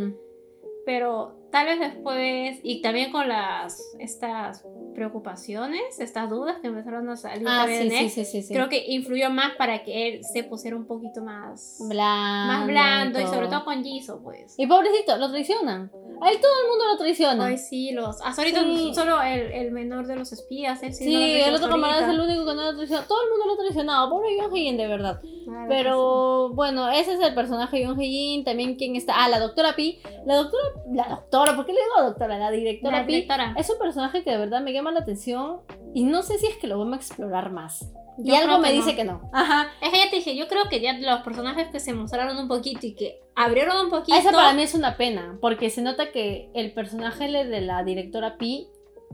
[0.84, 4.62] Pero tal vez después, y también con las estas
[4.94, 8.52] preocupaciones, estas dudas que empezaron a salir Ah, también sí, en él, sí, sí, sí,
[8.52, 12.52] creo que influyó más para que él se pusiera un poquito más Blando.
[12.52, 14.54] más blando y sobre todo con Jisoo, pues.
[14.59, 15.90] Y pobrecito, lo traicionan.
[16.20, 17.46] A él todo el mundo lo traiciona.
[17.46, 18.20] Ay, sí, los.
[18.22, 18.62] Hasta ahorita
[18.94, 21.04] solo el, el menor de los espías, él sí.
[21.04, 23.07] sí, no el otro camarada es el único que no lo traicionado.
[23.07, 24.11] Todo el mundo lo ha traicionado.
[24.11, 25.20] Pobre Yoon Hee-in, de verdad.
[25.20, 28.44] Claro Pero bueno, ese es el personaje Yoon Hee-in.
[28.44, 29.24] También quien está.
[29.24, 30.00] Ah, la doctora Pi.
[30.24, 30.64] La doctora.
[30.92, 32.38] La doctora, ¿por qué le digo doctora?
[32.38, 33.28] La directora La Pi.
[33.57, 35.61] Es un personaje que de verdad me llama la atención.
[35.94, 37.92] Y no sé si es que lo vamos a explorar más.
[38.22, 38.97] Y algo me dice no.
[38.97, 39.30] que no.
[39.32, 39.70] Ajá.
[39.80, 42.49] Es que ya te dije, yo creo que ya los personajes que se mostraron un
[42.49, 44.16] poquito y que abrieron un poquito.
[44.16, 48.38] Esa para mí es una pena, porque se nota que el personaje de la directora
[48.38, 48.68] Pi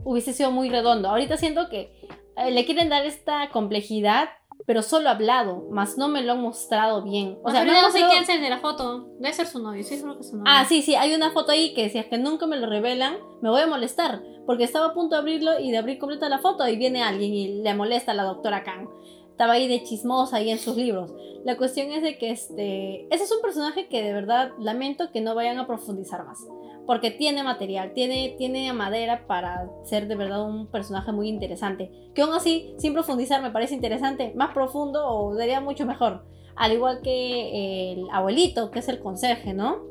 [0.05, 1.09] hubiese sido muy redondo.
[1.09, 1.91] Ahorita siento que
[2.37, 4.29] eh, le quieren dar esta complejidad,
[4.65, 7.37] pero solo hablado, más no me lo han mostrado bien.
[7.43, 9.07] O O sea, sea, me han no sé quién es el de la foto.
[9.19, 10.51] Debe ser su novio, sí, seguro que es su novio.
[10.53, 13.17] Ah, sí, sí, hay una foto ahí que si es que nunca me lo revelan,
[13.41, 16.39] me voy a molestar, porque estaba a punto de abrirlo y de abrir completa la
[16.39, 18.87] foto y viene alguien y le molesta a la doctora Kang.
[19.31, 21.11] Estaba ahí de chismosa ahí en sus libros.
[21.43, 25.21] La cuestión es de que este, ese es un personaje que de verdad lamento que
[25.21, 26.39] no vayan a profundizar más,
[26.85, 31.91] porque tiene material, tiene, tiene madera para ser de verdad un personaje muy interesante.
[32.13, 36.25] Que aún así, sin profundizar, me parece interesante, más profundo o sería mucho mejor.
[36.55, 39.81] Al igual que el abuelito, que es el conserje, ¿no?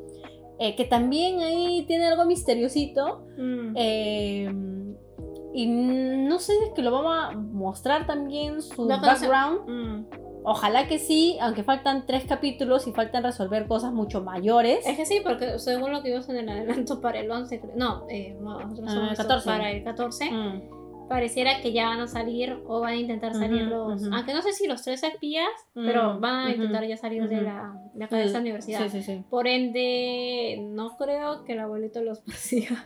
[0.59, 3.25] Eh, que también ahí tiene algo misteriosito.
[3.37, 3.73] Mm.
[3.75, 4.53] eh,
[5.55, 9.69] y no sé si es que lo vamos a mostrar también su No, background.
[9.69, 10.05] Mm.
[10.45, 14.85] Ojalá que sí, aunque faltan tres capítulos y faltan resolver cosas mucho mayores.
[14.85, 17.73] Es que sí, porque según lo que vimos en el adelanto para el 11, cre-
[17.75, 19.45] no, eh, no, nosotros Ah, 14.
[19.49, 20.61] para el 14, Mm,
[21.09, 24.01] pareciera que ya van a salir o van a intentar salir Ujú, los.
[24.03, 24.15] ujú.
[24.15, 27.41] Aunque no sé si los tres espías, Mm, pero van a intentar ya salir de
[27.41, 28.81] la de acá de esta universidad.
[28.83, 29.23] Sí, sí, sí.
[29.29, 32.83] Por ende, no creo que el abuelito los persiga.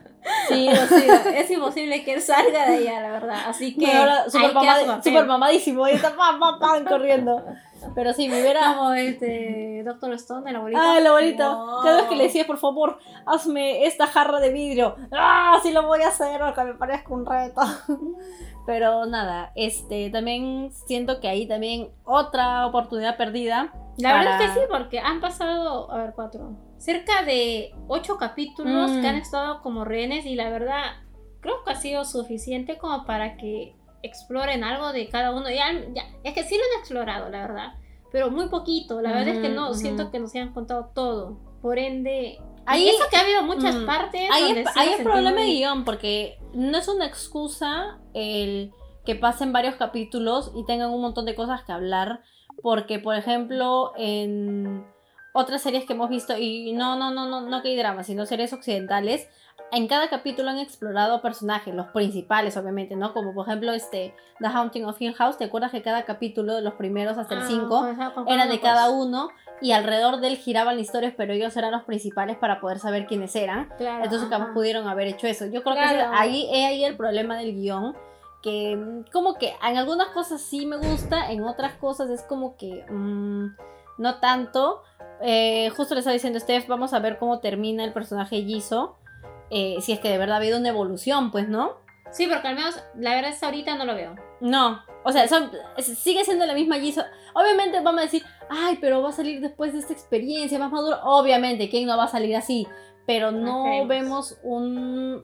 [0.50, 1.38] Sí, Los siga.
[1.38, 3.40] es imposible que él salga de allá, la verdad.
[3.48, 3.86] Así que.
[3.86, 5.04] Bueno, super, papel.
[5.04, 7.44] super mamadísimo y está pam, pam, pam, corriendo.
[7.96, 8.76] Pero sí, me hubiera.
[8.76, 10.82] Como este Doctor Stone, el abuelito.
[10.84, 11.80] Ah, el abuelito.
[11.84, 14.96] Cada vez que le decía, por favor, hazme esta jarra de vidrio.
[15.12, 15.60] ¡Ah!
[15.64, 17.62] Sí lo voy a hacer, aunque me parezca un reto.
[18.66, 23.72] Pero nada, este, también siento que ahí también otra oportunidad perdida.
[23.98, 28.18] La verdad para- es que sí, porque han pasado, a ver, cuatro, cerca de ocho
[28.18, 29.02] capítulos Mm.
[29.02, 30.82] que han estado como rehenes y la verdad
[31.40, 33.77] creo que ha sido suficiente como para que
[34.08, 35.50] exploren algo de cada uno.
[35.50, 37.74] Ya, ya- es que sí lo han explorado, la verdad,
[38.12, 39.00] pero muy poquito.
[39.02, 41.38] La verdad es que no, siento que nos hayan contado todo.
[41.62, 43.86] Por ende, Ahí- eso que ha habido muchas Mm.
[43.86, 44.30] partes.
[44.32, 47.06] Ahí donde es, sí ahí me es sentí problema de guion, porque no es una
[47.06, 48.72] excusa el
[49.06, 52.22] que pasen varios capítulos y tengan un montón de cosas que hablar.
[52.62, 54.86] Porque, por ejemplo, en
[55.34, 58.26] otras series que hemos visto, y no, no, no, no, no que hay drama, sino
[58.26, 59.28] series occidentales,
[59.72, 63.14] en cada capítulo han explorado personajes, los principales, obviamente, ¿no?
[63.14, 66.62] Como por ejemplo, este, The Haunting of Hill House, ¿te acuerdas que cada capítulo, de
[66.62, 69.30] los primeros hasta el 5, Ah, era de cada uno?
[69.60, 73.36] Y alrededor de él giraban historias, pero ellos eran los principales para poder saber quiénes
[73.36, 73.70] eran.
[73.78, 75.46] Claro, Entonces, capaz pudieron haber hecho eso.
[75.48, 77.96] Yo creo que ese- ahí es ahí el problema del guion.
[78.44, 82.56] Que mm, como que en algunas cosas sí me gusta, en otras cosas es como
[82.56, 83.48] que mm,
[83.98, 84.84] no tanto.
[85.22, 88.96] Eh, justo le estaba diciendo Steph, vamos a ver cómo termina el personaje Jisoo.
[89.50, 91.86] Eh, si es que de verdad ha habido una evolución, pues, ¿no?
[92.12, 94.16] Sí, porque al menos la verdad es ahorita no lo veo.
[94.40, 97.04] No, o sea, son- sigue siendo la misma Jisoo.
[97.34, 100.98] Obviamente vamos a decir, ay, pero va a salir después de esta experiencia más maduro.
[101.04, 102.66] Obviamente, ¿quién no va a salir así?
[103.06, 105.24] Pero no vemos un,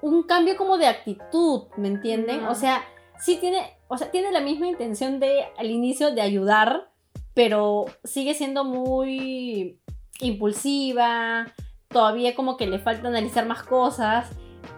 [0.00, 2.44] un cambio como de actitud, ¿me entienden?
[2.44, 2.50] No.
[2.50, 2.84] O sea,
[3.18, 6.90] sí tiene, o sea, tiene la misma intención de al inicio de ayudar,
[7.34, 9.78] pero sigue siendo muy
[10.20, 11.46] impulsiva.
[11.88, 14.30] Todavía como que le falta analizar más cosas.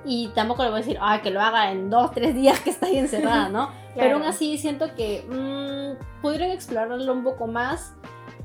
[0.05, 2.71] Y tampoco le voy a decir, ah, que lo haga en dos, tres días que
[2.71, 3.71] está ahí encerrada, ¿no?
[3.97, 7.95] Pero aún así siento que mm, pudieron explorarlo un poco más.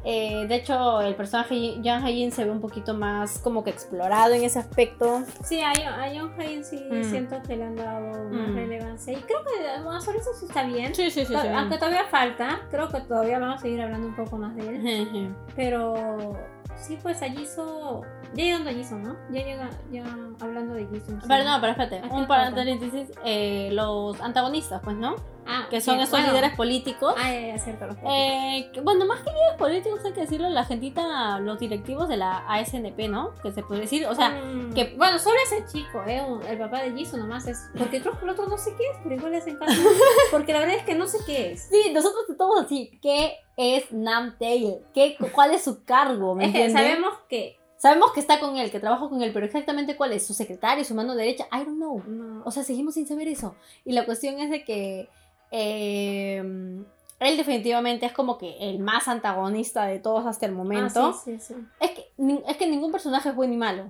[0.08, 4.36] Eh, de hecho, el personaje Jan Hayin se ve un poquito más como que explorado
[4.36, 5.24] en ese aspecto.
[5.44, 7.04] Sí, a, a John Hayen sí Mm.
[7.04, 8.56] siento que le han dado más Mm.
[8.56, 9.14] relevancia.
[9.14, 10.94] Y creo que bueno, sobre eso sí está bien.
[10.94, 14.38] Sí, sí, To- Aunque todavía falta, creo que todavía vamos a seguir hablando un poco
[14.38, 15.36] más de él.
[15.56, 16.38] Pero
[16.76, 18.04] sí, pues a Jisoo.
[18.36, 19.16] Ya llegando a Jisoo, ¿no?
[19.32, 20.04] Ya llega, ya
[20.40, 21.20] hablando de Jisoo.
[21.20, 21.28] sí.
[21.28, 25.16] Pero no, pero espérate, ¿A qué un paréntesis, eh, los antagonistas, pues, ¿no?
[25.48, 26.28] Ah, Que son sí, esos bueno.
[26.30, 27.14] líderes políticos.
[27.18, 27.88] Ah, ya, cierto.
[27.88, 32.10] Los Eh, que- bueno, más que líderes políticos hay que decirlo, la gentita, los directivos
[32.10, 33.34] de la ASNP, ¿no?
[33.44, 36.22] Que se puede decir, o sea, Mm, que- Bueno, solo ese chico, ¿eh?
[36.50, 37.60] El papá de Jisoo nomás es.
[37.78, 39.74] Porque que el otro no sé qué es, pero igual le hacen caso.
[40.32, 41.68] Porque la verdad es que no sé qué es.
[41.70, 44.78] sí, nosotros estamos así, ¿qué es Namtail?
[44.94, 46.36] ¿Qué, ¿Cuál es su cargo?
[46.36, 47.58] ¿Me Es que sabemos que.
[47.78, 50.84] Sabemos que está con él, que trabaja con él, pero exactamente cuál es, su secretario,
[50.86, 52.02] su mano derecha, I don't know.
[52.08, 52.42] No.
[52.46, 53.56] O sea, seguimos sin saber eso.
[53.84, 55.10] Y la cuestión es de que
[55.58, 56.84] eh,
[57.20, 61.08] él definitivamente es como que el más antagonista de todos hasta el momento.
[61.08, 61.56] Ah, sí, sí, sí.
[61.80, 62.08] es, que,
[62.48, 63.90] es que ningún personaje es bueno ni malo.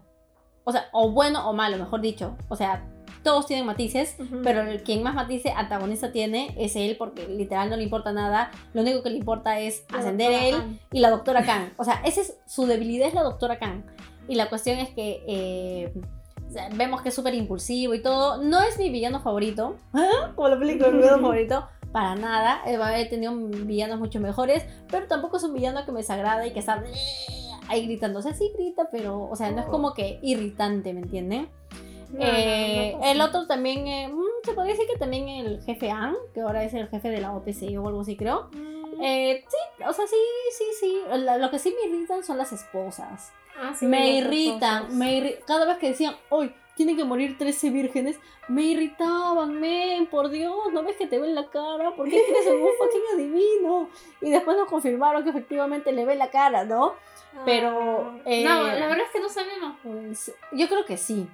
[0.63, 2.37] O sea, o bueno o malo, mejor dicho.
[2.49, 2.85] O sea,
[3.23, 4.41] todos tienen matices, Ujú.
[4.43, 8.51] pero el quien más matices antagonista tiene es él porque literal no le importa nada.
[8.73, 10.79] Lo único que le importa es La ascender él Han.
[10.91, 11.73] y la doctora Khan.
[11.77, 13.83] O sea, esa es su debilidad es la doctora Khan.
[14.27, 15.93] Y la cuestión es que eh,
[16.75, 18.41] vemos que es súper impulsivo y todo.
[18.43, 19.75] No es mi villano favorito.
[20.35, 21.67] Como la película, mi villano favorito.
[21.91, 22.61] Para nada.
[22.65, 24.65] He he tenido villanos mucho mejores.
[24.89, 26.83] Pero tampoco es un villano que me desagrada y que está
[27.67, 28.19] ahí gritando.
[28.19, 31.49] O sea, sí grita, pero, o sea, no es como que irritante, ¿me entienden?
[32.11, 35.27] No, Eh, no, no, no, el otro también, eh, mm, se podría decir que también
[35.27, 38.49] el jefe An, que ahora es el jefe de la OPC o algo así, creo.
[38.53, 38.74] Mm.
[39.01, 40.15] Eh, sí, o sea, sí,
[40.57, 41.01] sí, sí.
[41.39, 43.31] Lo que sí me irritan son las esposas.
[43.57, 47.69] Ah, sí, me irritan, me irri- cada vez que decían, hoy tienen que morir 13
[47.69, 48.19] vírgenes,
[48.49, 52.61] me irritaban, men, por Dios, no ves que te ven la cara, ¿por qué en
[52.61, 53.89] un fucking adivino?
[54.21, 56.95] Y después nos confirmaron que efectivamente le ve la cara, ¿no?
[57.45, 58.21] pero, Ah.
[58.25, 59.75] eh, No, la verdad es que no sabemos.
[59.83, 61.27] Pues, Yo creo que sí.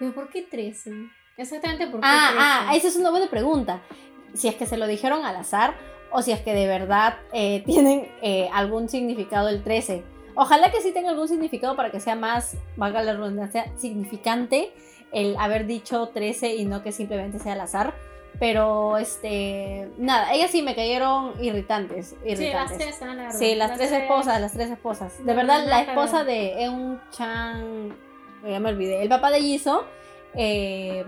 [0.00, 0.92] ¿Pero por qué 13?
[1.36, 2.44] Exactamente por qué Ah, 13.
[2.70, 3.80] ah, esa es una buena pregunta.
[4.34, 5.74] Si es que se lo dijeron al azar
[6.10, 10.02] o si es que de verdad eh, tienen eh, algún significado el 13.
[10.34, 14.72] Ojalá que sí tenga algún significado para que sea más, valga la redundancia, significante
[15.12, 17.94] el haber dicho 13 y no que simplemente sea al azar.
[18.38, 22.10] Pero, este, nada, ellas sí me cayeron irritantes.
[22.10, 22.78] Sí, las irritantes.
[22.78, 23.30] tres, la.
[23.32, 25.24] Sí, las, tres esposas, las tres esposas.
[25.24, 27.96] De verdad, la esposa de Eun Chan,
[28.48, 29.82] ya me olvidé, el papá de Jisoo,
[30.34, 31.04] eh,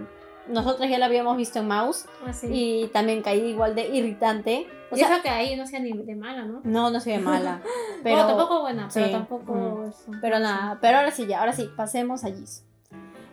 [0.48, 2.48] nosotros ya la habíamos visto en Mouse Ah, sí.
[2.50, 4.66] y también caí igual de irritante.
[4.90, 6.60] O sea, que ahí no sea ni de mala, ¿no?
[6.64, 7.60] no, no soy de mala,
[8.02, 9.52] pero, Pero tampoco buena, pero sí, tampoco.
[9.54, 9.88] mm.
[9.88, 10.10] eso.
[10.20, 12.64] pero nada, pero ahora sí, ya, ahora sí, pasemos a Jisoo.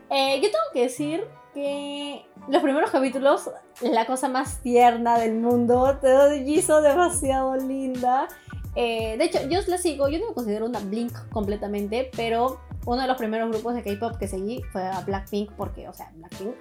[0.10, 3.50] Eh, yo tengo que decir que los primeros capítulos,
[3.82, 8.28] la cosa más tierna del mundo, te doy Jisoo demasiado linda.
[8.76, 13.02] Eh, de hecho, yo la sigo, yo no me considero una Blink completamente, pero uno
[13.02, 16.56] de los primeros grupos de K-pop que seguí fue a Blackpink, porque, o sea, Blackpink.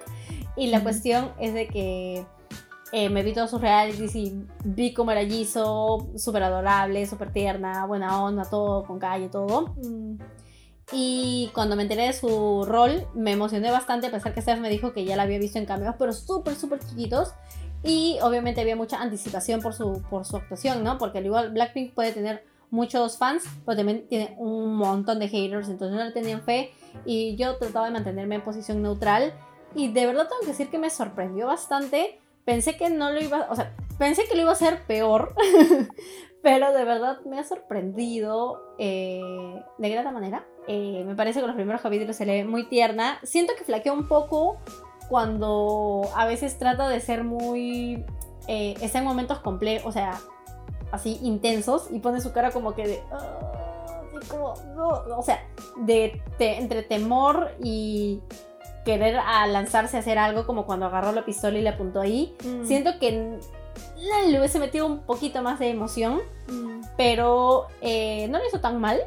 [0.57, 0.83] Y la Ujú.
[0.85, 2.25] cuestión es de que
[2.91, 7.85] eh, me vi todos sus realities y vi cómo era Jisoo, súper adorable, súper tierna,
[7.85, 9.75] buena onda, todo, con calle, todo.
[10.93, 14.69] Y cuando me enteré de su rol, me emocioné bastante, a pesar que Steph me
[14.69, 17.33] dijo que ya la había visto en cameos, pero súper, súper chiquitos.
[17.83, 20.97] Y obviamente había mucha anticipación por su, por su actuación, ¿no?
[20.97, 25.69] Porque al igual Blackpink puede tener muchos fans, pero también tiene un montón de haters,
[25.69, 26.71] entonces no le tenían fe.
[27.05, 29.33] Y yo trataba de mantenerme en posición neutral.
[29.75, 32.19] Y de verdad tengo que decir que me sorprendió bastante.
[32.47, 35.35] Pensé que no lo iba, o sea, pensé que lo iba a hacer peor.
[36.41, 40.47] Pero de verdad me ha sorprendido eh, de gran manera.
[40.65, 43.19] Eh, me parece que los primeros capítulos se le ve muy tierna.
[43.23, 44.55] Siento que flaquea un poco
[45.09, 48.05] cuando a veces trata de ser muy...
[48.47, 50.17] Eh, está en momentos complejos, o sea,
[50.93, 53.03] así intensos y pone su cara como que de...
[53.11, 54.01] "Ah",
[55.17, 55.45] o sea,
[55.81, 58.21] de te- entre temor y
[58.87, 62.33] querer a lanzarse a hacer algo como cuando agarró la pistola y le apuntó ahí.
[62.45, 62.65] Mm.
[62.65, 63.37] Siento que
[64.29, 66.81] le hubiese metido un poquito más de emoción, Mm.
[66.95, 68.99] pero eh, no lo hizo tan mal.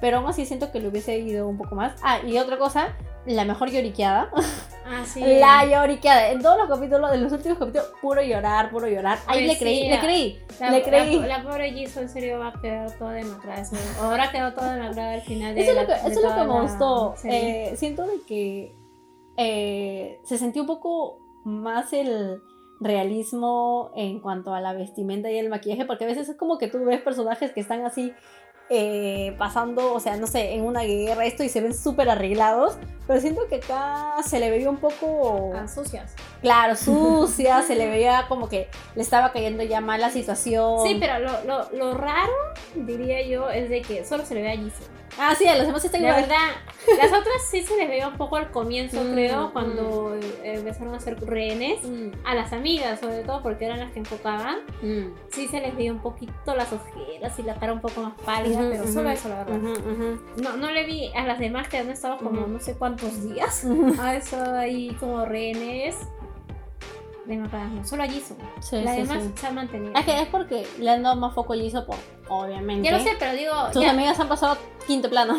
[0.00, 1.92] Pero aún así siento que le hubiese ido un poco más.
[2.02, 2.96] Ah, y otra cosa,
[3.26, 4.30] la mejor lloriqueada.
[4.86, 5.18] Ah, sí.
[5.38, 6.28] La lloriqueada.
[6.28, 9.16] En todos los capítulos, en los últimos capítulos, puro llorar, puro llorar.
[9.26, 10.42] Ahí Oye, le sí, creí, la- le creí.
[10.60, 11.18] La, le creí.
[11.20, 13.62] La, la pobre Jisoo en serio va a quedar toda demacrada.
[14.02, 16.20] Ahora quedó toda demacrada al final de Eso es lo que, de eso es lo
[16.20, 17.14] toda que me gustó.
[17.24, 18.74] Eh, siento de que
[19.36, 22.40] eh, se sintió un poco más el
[22.80, 26.68] realismo en cuanto a la vestimenta y el maquillaje, porque a veces es como que
[26.68, 28.12] tú ves personajes que están así
[28.70, 32.76] eh, pasando, o sea, no sé, en una guerra, esto y se ven súper arreglados,
[33.06, 36.14] pero siento que acá se le veía un poco, Ah, sucias.
[36.40, 40.78] claro, sucia, se le veía como que le estaba cayendo ya mal la situación.
[40.86, 42.32] Sí, pero lo, lo, lo raro,
[42.74, 44.86] diría yo, es de que solo se le ve a Jisoo.
[45.16, 46.22] Ah, sí, a los demás están La igual.
[46.22, 46.48] verdad,
[46.98, 50.92] las otras sí se les veía un poco al comienzo, Mm, creo, cuando eh, empezaron
[50.92, 51.84] a ser rehenes.
[51.84, 54.56] Mm, A las amigas, sobre todo, porque eran las que enfocaban.
[54.82, 55.14] mm.
[55.30, 58.53] Sí se les veía un poquito las ojeras y la cara un poco más pálida,
[58.60, 59.58] Ujú, pero ujú, solo eso, la verdad.
[60.42, 63.64] No, no le vi a las demás que han estado como no sé cuántos días.
[64.00, 65.96] Ha estado ahí como rehenes.
[67.26, 67.48] De no,
[67.86, 68.36] solo a Jisoo.
[68.60, 69.32] Sí, Las sí, demás sí.
[69.36, 69.94] se han mantenido.
[69.94, 71.96] Es que es porque le han dado más foco a Jisoo por,
[72.28, 72.86] obviamente.
[72.88, 73.52] Ya lo sé, pero digo.
[73.72, 75.34] Sus ya- amigas han pasado quinto plano.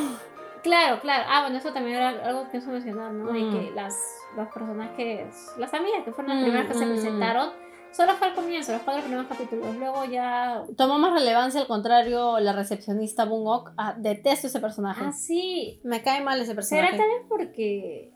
[0.64, 1.26] Claro, claro.
[1.30, 3.32] Ah, bueno, eso también era algo que eso mencionar, ¿no?
[3.32, 3.34] Mm.
[3.36, 3.96] De que las,
[4.36, 6.90] los personajes, las amigas que fueron las Mm, primeras que se mm.
[6.90, 7.50] presentaron,
[7.96, 9.76] solo fue al comienzo, los cuatro primeros capítulos.
[9.78, 10.64] Luego ya.
[10.78, 13.72] Tomó más relevancia, al contrario, la recepcionista Bungok.
[13.78, 15.04] Ah, detesto ese personaje.
[15.06, 15.80] Ah, sí.
[15.84, 16.98] Me cae mal ese Será personaje.
[16.98, 18.12] también porque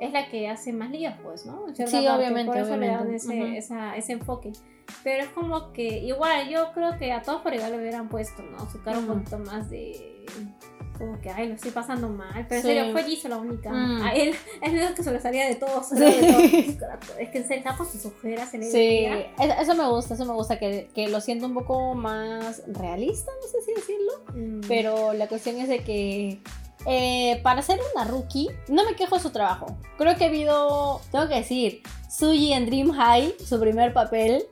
[0.00, 1.64] es la que hace más líos, pues, ¿no?
[1.74, 3.16] Sí, parte, obviamente, Por eso le dan obviamente.
[3.16, 3.54] ese, Ujú.
[3.54, 4.52] esa- ese enfoque.
[5.02, 8.42] Pero es como que, igual, yo creo que a todos por igual le hubieran puesto,
[8.42, 8.68] ¿no?
[8.70, 9.14] Su cara un Ujú.
[9.18, 10.26] poquito más de.
[10.98, 12.46] Como que, ay, lo estoy pasando mal.
[12.48, 12.68] Pero Sí.
[12.70, 13.70] en serio, fue Jisoo la única.
[13.70, 14.02] Mm.
[14.02, 15.88] A él es el que de todos.
[15.88, 15.96] Sí.
[15.98, 17.18] de todos.
[17.18, 19.06] Es que en serio, con sus ojeras, se le Sí,
[19.60, 23.48] eso me gusta, eso me gusta, que, que lo siento un poco más realista, no
[23.48, 24.12] sé si decirlo.
[24.34, 24.60] Mm.
[24.68, 26.40] Pero la cuestión es de que
[26.86, 29.76] eh, para ser una rookie, no me quejo de su trabajo.
[29.96, 34.44] Creo que ha habido, tengo que decir, Suji en Dream High, su primer papel.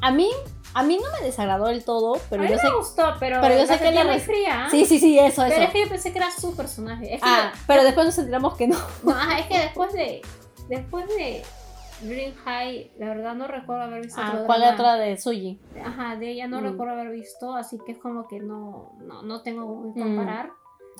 [0.00, 0.30] A mí,
[0.74, 2.74] a mí no me desagradó del todo, pero a mí yo me sé.
[2.76, 4.66] gustó, pero, pero yo sé que la muy fría.
[4.70, 5.54] Sí, sí, sí, eso, eso.
[5.54, 7.14] Pero es que yo pensé que era su personaje.
[7.14, 8.76] Es que Ah, pero después nos enteramos que no.
[9.04, 10.20] No, ajá, es que después de.
[10.68, 11.42] Después de
[12.02, 14.74] Dream High, la verdad no recuerdo haber visto Ah, ¿Cuál drama.
[14.74, 15.58] otra de Suji?
[15.84, 16.64] Ajá, de ella no Mm.
[16.64, 20.16] recuerdo haber visto, así que es como que no, no, no tengo qué Mm.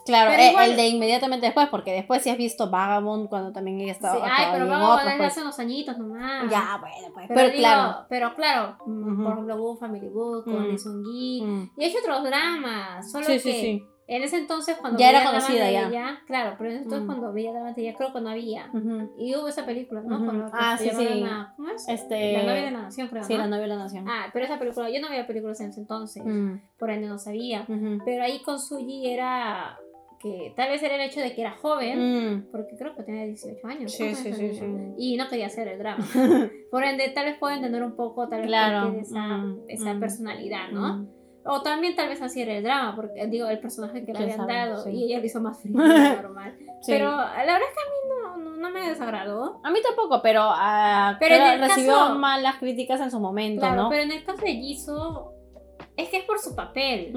[0.05, 3.93] Claro, igual- el de inmediatamente después, porque después sí has visto Vagabond cuando también ella
[3.93, 4.17] estaba.
[4.17, 5.31] Sí, ay, pero de pues.
[5.33, 6.51] hace unos añitos nomás.
[6.51, 7.27] Ya, bueno, pues.
[7.29, 8.07] Pero, Pero, digo, claro.
[8.09, 10.71] pero claro, mm, por ejemplo, hubo Family Book con Mm.
[10.71, 11.43] Lee Sung Gi.
[11.43, 11.71] Mm.
[11.79, 13.83] Y he hecho otros dramas, solo Sí, que sí, sí.
[14.07, 15.89] en ese entonces cuando Ya era conocida ya.
[15.89, 17.07] ella, claro, pero en ese entonces Mm.
[17.07, 18.71] cuando veía dramas de ella, creo que no había.
[19.19, 20.17] Y hubo esa película, ¿no?
[20.17, 20.27] Ujú.
[20.27, 21.21] Con lo que Ah, se sí, sí.
[21.21, 21.89] la- ¿Cómo es?
[21.89, 22.33] Este.
[22.35, 23.25] La novia de la nación, creo.
[23.25, 23.39] Sí, ¿no?
[23.39, 24.07] la novia de la nación.
[24.07, 26.61] Ah, pero esa película, yo no veía películas en ese entonces, Mm.
[26.79, 27.65] por ende no sabía.
[28.05, 29.79] Pero ahí con Suji era
[30.25, 31.99] que tal vez era el hecho de que era joven,
[32.39, 32.47] Mm.
[32.51, 33.93] porque creo que tenía 18 años.
[33.93, 34.65] Sí, ¿cuántos sí, sí.
[34.97, 36.03] Y no quería hacer el drama.
[36.71, 38.91] Por ende, tal vez puedo entender un poco, tal vez, Claro.
[38.93, 40.97] de esa, Mm, esa mm, personalidad, ¿no?
[40.97, 41.09] Mm.
[41.47, 44.39] O también tal vez así era el drama, porque digo, el personaje que le habían
[44.39, 45.75] sabe, dado y ella lo hizo más frío
[46.23, 46.57] normal.
[46.87, 49.61] Pero la verdad es que a mí no, no, no me desagradó.
[49.63, 53.61] A mí tampoco, pero, ah, Pero en el recibió caso- malas críticas en su momento,
[53.61, 53.89] Claro, ¿no?
[53.91, 55.33] pero en el caso de Jisoo,
[55.99, 57.13] es que es por su papel.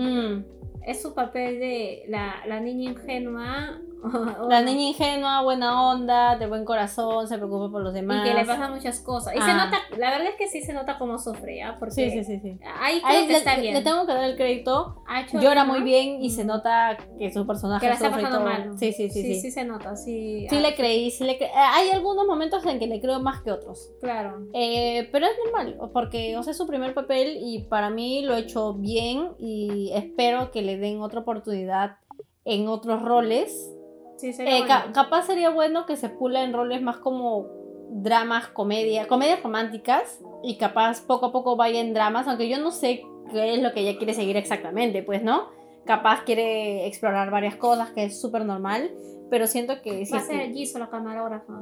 [0.88, 0.90] Mm.
[0.90, 3.80] Es su papel de la, la niña ingenua.
[4.04, 8.26] o- La niña ingenua, buena onda, de buen corazón, se preocupa por los demás.
[8.26, 9.34] Y que le pasan muchas cosas.
[9.36, 9.66] Y se Ah.
[9.66, 11.76] nota, la verdad es que sí se nota cómo sufre, ¿ya?
[11.80, 12.60] Porque Sí, sí, sí, sí.
[12.80, 13.74] ahí creo Ahí que le, está bien.
[13.74, 15.04] le tengo que dar el crédito.
[15.20, 16.50] Hecho Llora muy bien y se Ujú.
[16.50, 18.78] nota que su personaje Que la está pasando mal.
[18.78, 19.42] Sí, sí, sí, sí, sí.
[19.42, 20.46] sí se nota, sí.
[20.50, 21.50] Sí ah, le creí, sí le creí.
[21.56, 23.90] Hay algunos momentos en que le creo más que otros.
[24.00, 24.48] Claro.
[24.54, 28.36] Eh, pero es normal, porque o sea, es su primer papel y para mí lo
[28.36, 31.98] ha hecho bien y espero que le den otra oportunidad
[32.46, 33.70] en otros roles.
[34.18, 34.74] Sí, sería Eh, bueno.
[34.86, 37.48] ca- capaz sería bueno que se pula en roles más como
[37.90, 42.72] dramas, comedia, comedias románticas y capaz poco a poco vaya en dramas, aunque yo no
[42.72, 43.02] sé
[43.32, 45.50] qué es lo que ella quiere seguir exactamente, pues, ¿no?
[45.86, 48.92] Capaz quiere explorar varias cosas, que es súper normal,
[49.30, 49.92] pero siento que...
[50.12, 51.62] Va a es ser Jisoo la camarógrafa.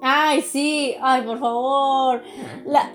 [0.00, 2.22] Ay, sí, ay, por favor.
[2.64, 2.92] La,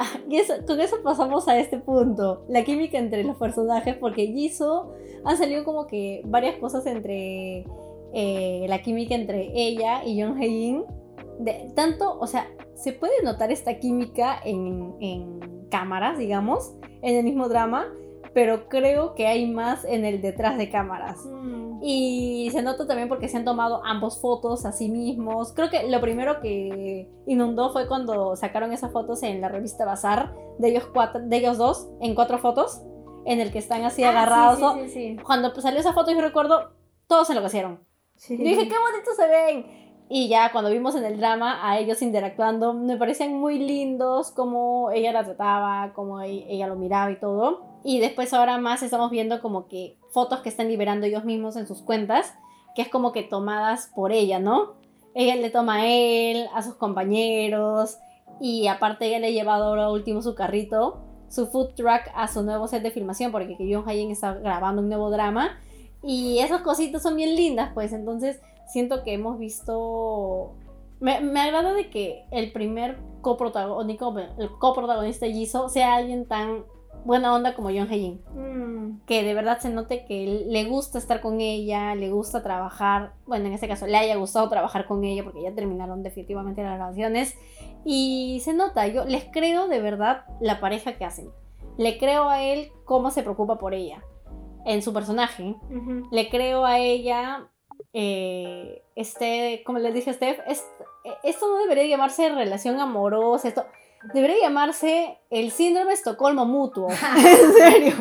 [0.65, 2.45] con eso pasamos a este punto.
[2.47, 4.93] La química entre los personajes, porque Jisoo
[5.25, 7.65] han salido como que varias cosas entre
[8.13, 10.83] eh, la química entre ella y Yoon Hae-in.
[11.75, 17.49] Tanto, o sea, se puede notar esta química en, en cámaras, digamos, en el mismo
[17.49, 17.87] drama,
[18.33, 21.17] pero creo que hay más en el detrás de cámaras.
[21.25, 21.79] Mm.
[21.83, 25.53] Y se nota también porque se han tomado ambos fotos a sí mismos.
[25.53, 30.33] Creo que lo primero que inundó fue cuando sacaron esas fotos en la revista Bazar
[30.57, 32.81] de ellos cuatro, de ellos dos, en cuatro fotos,
[33.25, 34.73] en el que están así Ah, agarrados.
[34.75, 35.17] sí, sí, sí.
[35.23, 36.71] Cuando pues, salió esa foto, yo recuerdo,
[37.07, 37.79] todos se enloquecieron.
[38.29, 39.65] Yo dije, qué bonitos se ven.
[40.09, 44.91] Y ya cuando vimos en el drama a ellos interactuando, me parecían muy lindos, como
[44.91, 47.72] ella la trataba, como e- ella lo miraba y todo.
[47.83, 51.67] Y después ahora más estamos viendo como que fotos que están liberando ellos mismos en
[51.67, 52.33] sus cuentas,
[52.75, 54.73] que es como que tomadas por ella, ¿no?
[55.13, 57.97] Ella le toma a él, a sus compañeros,
[58.39, 62.43] y aparte ella le ha llevado ahora último su carrito, su food truck a su
[62.43, 65.59] nuevo set de filmación, porque que Yoon Hae-in está grabando un nuevo drama.
[66.03, 67.93] Y esas cositas son bien lindas, pues.
[67.93, 70.53] Entonces, siento que hemos visto.
[70.99, 76.65] Me, me agrada de que el primer coprotagónico, el coprotagonista Jisoo sea alguien tan
[77.05, 78.21] buena onda como Yoon Hae-in.
[78.33, 79.01] Mm.
[79.05, 83.13] Que de verdad se note que le gusta estar con ella, le gusta trabajar.
[83.25, 86.73] Bueno, en este caso le haya gustado trabajar con ella porque ya terminaron definitivamente las
[86.79, 87.35] relaciones.
[87.85, 91.29] Y se nota, yo les creo de verdad la pareja que hacen.
[91.77, 94.03] Le creo a él cómo se preocupa por ella
[94.65, 96.07] en su personaje Ujú.
[96.11, 97.49] le creo a ella,
[97.91, 100.65] eh, este, como le dije a Steph, es-
[101.23, 103.65] esto no debería llamarse relación amorosa, esto
[104.13, 106.87] debería llamarse el síndrome de Estocolmo mutuo,
[107.17, 107.95] en serio,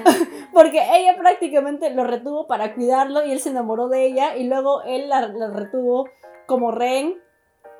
[0.52, 4.82] porque ella prácticamente lo retuvo para cuidarlo y él se enamoró de ella y luego
[4.82, 6.08] él la, la retuvo
[6.46, 7.16] como rehén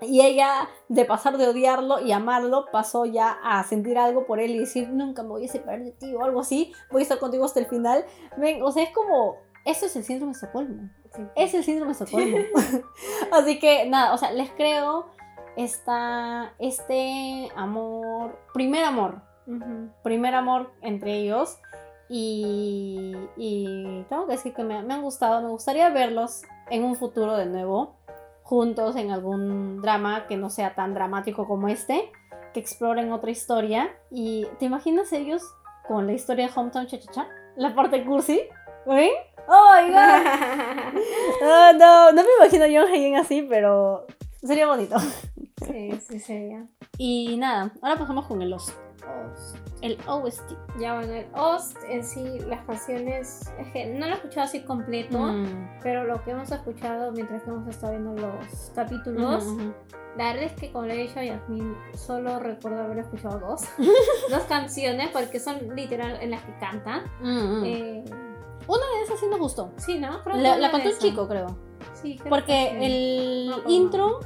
[0.00, 4.52] y ella de pasar de odiarlo y amarlo pasó ya a sentir algo por él
[4.52, 7.18] y decir nunca me voy a separar de ti o algo así, voy a estar
[7.18, 8.04] contigo hasta el final.
[8.36, 10.90] Ven, o sea, es como, eso es el síndrome de Estocolmo.
[11.14, 11.22] Sí.
[11.34, 12.38] Es el síndrome de Estocolmo.
[13.32, 15.06] Así que nada, o sea, les creo
[15.58, 19.20] esta, este amor, primer amor,
[20.04, 21.58] primer amor entre ellos.
[22.08, 26.94] Y, y tengo que decir que me, me han gustado, me gustaría verlos en un
[26.94, 27.96] futuro de nuevo,
[28.44, 32.10] juntos en algún drama que no sea tan dramático como este,
[32.54, 33.90] que exploren otra historia.
[34.12, 35.42] Y ¿te imaginas ellos
[35.88, 37.28] con la historia de Hometown Cha Cha Cha?
[37.56, 38.42] La parte cursi,
[38.86, 39.10] ¿ven?
[39.48, 39.98] ¡Oh, my God!
[41.42, 44.06] Ah, no, no me imagino yo alguien así, pero
[44.42, 44.96] sería bonito.
[45.66, 46.66] sí, sí, sería.
[46.96, 48.74] Y nada, ahora pasamos con el OST.
[49.32, 49.56] Ost.
[49.80, 50.52] El OST.
[50.80, 54.60] Ya bueno, el Ost en sí, las canciones, es que no lo he escuchado así
[54.64, 55.78] completo, Mm.
[55.82, 59.44] pero lo que hemos escuchado mientras que hemos estado viendo los capítulos,
[60.16, 63.62] la verdad es que como le he dicho a Yasmin, solo recuerdo haber escuchado dos,
[64.30, 67.04] dos canciones porque son literal en las que cantan.
[67.22, 67.64] Mm, mm.
[67.64, 68.04] Eh,
[68.66, 69.72] Una de esas sí nos gustó.
[69.76, 70.22] sí, ¿no?
[70.22, 71.56] Creo La, la cantó un chico, creo.
[71.94, 74.20] Sí, Porque el intro.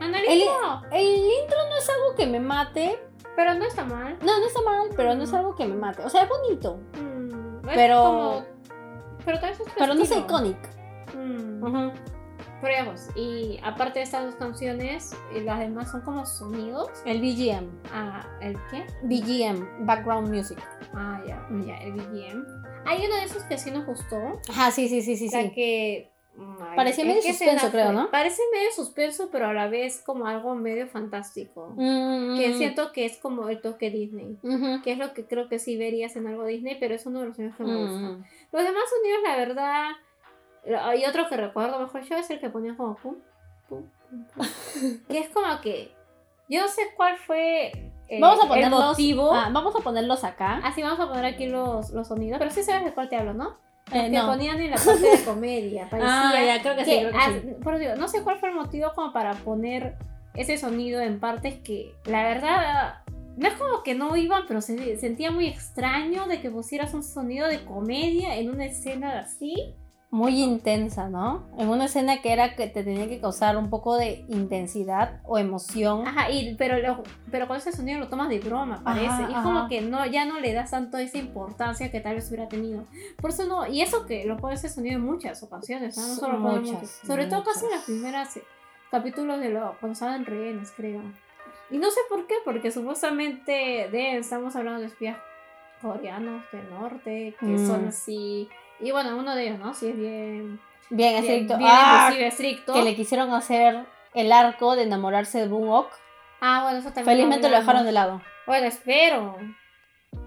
[0.00, 2.98] El- El intro no es algo que me mate.
[3.36, 4.18] pero no está mal.
[4.22, 5.36] No, no está mal, pero no es Mm.
[5.36, 6.02] algo que me mate.
[6.04, 6.78] O sea, es bonito.
[7.00, 8.44] Mm, es Pero- como-
[9.24, 10.58] pero es Pero no es iconic.
[11.14, 11.62] Mm.
[11.62, 11.92] Ujú.
[12.60, 16.90] Pero digamos, y aparte de estas dos canciones, y las demás son como sonidos.
[17.06, 17.70] El BGM.
[17.94, 18.86] Ah, ¿el qué?
[19.04, 20.58] BGM, Background Music.
[20.92, 22.44] Ah, ya, ya, el BGM.
[22.84, 24.40] Hay uno de esos que sí nos gustó.
[24.48, 25.28] Ajá, sí, sí, sí, sí.
[25.30, 25.50] la sí.
[25.50, 26.10] que.
[26.38, 27.92] ay, Parecía ¿en medio suspenso, creo?
[27.92, 28.10] ¿no?
[28.10, 31.72] Parece medio suspenso, pero a la vez como algo medio fantástico.
[31.76, 34.38] Mm, Que mm, siento que es como el toque Disney.
[34.82, 37.26] Que es lo que creo que sí verías en algo Disney, pero es uno de
[37.26, 38.20] los sonidos que me gustan.
[38.20, 38.24] Mm.
[38.52, 39.90] Los demás sonidos, la verdad.
[40.82, 43.16] Hay otro que recuerdo mejor yo, es el que ponía como pum,
[43.68, 44.46] pum, pum, pum.
[45.08, 45.92] que es como que.
[46.48, 48.80] Yo no sé cuál fue eh, Vamos a el ponerlos.
[48.84, 49.32] motivo.
[49.34, 50.60] ah, vamos a ponerlos acá.
[50.64, 52.38] Así vamos a poner aquí los, los sonidos.
[52.38, 53.56] Pero sí sabes de cuál te hablo, ¿no?
[53.92, 54.26] Los Eh, que no.
[54.26, 55.86] ponían en la parte de comedia.
[55.90, 57.48] Parecía Ah, ya, creo que sí, creo que ah, sí.
[57.62, 59.96] por digo, no sé cuál fue el motivo como para poner
[60.34, 62.94] ese sonido en partes que la verdad
[63.36, 67.02] no es como que no iban, pero se sentía muy extraño de que pusieras un
[67.02, 69.74] sonido de comedia en una escena así.
[70.12, 71.46] Muy intensa, ¿no?
[71.56, 75.38] En una escena que era que te tenía que causar un poco de intensidad o
[75.38, 76.04] emoción.
[76.04, 79.06] Ajá, y, pero, lo- pero con ese sonido lo tomas de broma, parece.
[79.06, 79.42] Ajá, y es ajá.
[79.44, 82.86] como que no, ya no le das tanto esa importancia que tal vez hubiera tenido.
[83.20, 86.08] Por eso no, y eso que lo pone ese sonido en muchas ocasiones, ¿no?
[86.08, 86.90] No solo Muchas, muchas.
[87.06, 88.42] Sobre todo casi en las primeras eh,
[88.90, 91.02] capítulos de lo, cuando estaban rehenes, creo.
[91.70, 93.52] Y no sé por qué, porque supuestamente
[93.92, 95.16] de, estamos hablando de espías
[95.80, 97.66] coreanos del norte, que Mm.
[97.66, 98.48] son así.
[98.80, 99.74] Y bueno, uno de ellos, ¿no?
[99.74, 100.60] Sí es bien.
[100.90, 101.56] Bien estricto.
[101.56, 102.10] bien ¡Ah!
[102.18, 102.72] estricto.
[102.74, 105.88] que le quisieron hacer el arco de enamorarse de Boonok.
[106.40, 107.04] Ah, bueno, eso también.
[107.16, 108.20] Felizmente lo dejaron de lado.
[108.46, 109.36] Bueno, espero.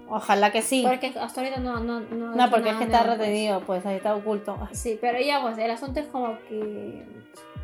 [0.08, 0.84] Ojalá que sí.
[0.86, 1.80] Porque hasta ahorita no.
[1.80, 3.18] No, no, No, porque es que está pues.
[3.18, 4.56] retenido, pues ahí está oculto.
[4.72, 7.04] Sí, pero ya, pues el asunto es como que.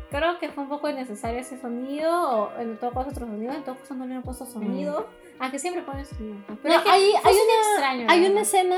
[0.09, 2.11] Creo que fue un poco innecesario ese sonido,
[2.51, 5.07] o en todo caso otro sonido, en todo caso no le han puesto sonido.
[5.39, 6.35] Ah, que siempre ponen sonido.
[6.47, 6.59] pues.
[6.61, 8.75] Pero No, es que hay, hay una, extraño, hay una escena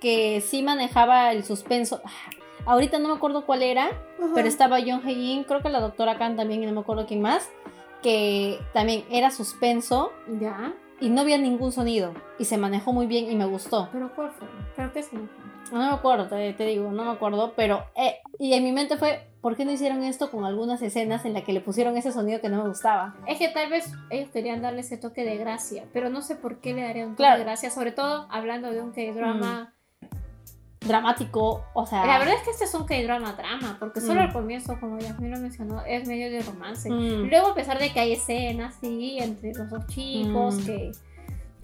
[0.00, 2.00] que sí manejaba el suspenso.
[2.04, 2.10] Ah,
[2.66, 3.88] Ahorita no me acuerdo cuál era,
[4.34, 7.22] pero estaba John Hae-in, creo que la doctora Khan también, y no me acuerdo quién
[7.22, 7.48] más,
[8.02, 10.74] que también era suspenso Ya.
[11.00, 12.12] y no había ningún sonido.
[12.38, 13.88] Y se manejó muy bien y me gustó.
[13.92, 14.46] Pero ¿cuál fue?
[14.76, 15.34] ¿Pero qué significa?
[15.72, 17.84] No me acuerdo, te, te digo, no me acuerdo, pero...
[17.96, 21.34] eh, y en mi mente fue, ¿por qué no hicieron esto con algunas escenas en
[21.34, 23.14] las que le pusieron ese sonido que no me gustaba?
[23.26, 26.60] Es que tal vez ellos querían darle ese toque de gracia, pero no sé por
[26.60, 27.38] qué le darían un toque Claro.
[27.38, 29.74] de gracia, sobre todo hablando de un K-drama.
[30.88, 32.04] Dramático, o sea...
[32.06, 34.24] La verdad es que este es un K-drama drama, porque solo Mm.
[34.24, 36.90] al comienzo, como Yasmin lo mencionó, es medio de romance.
[36.90, 40.64] mm, Luego, a pesar de que hay escenas, sí, entre los dos chicos, Mm.
[40.66, 40.92] que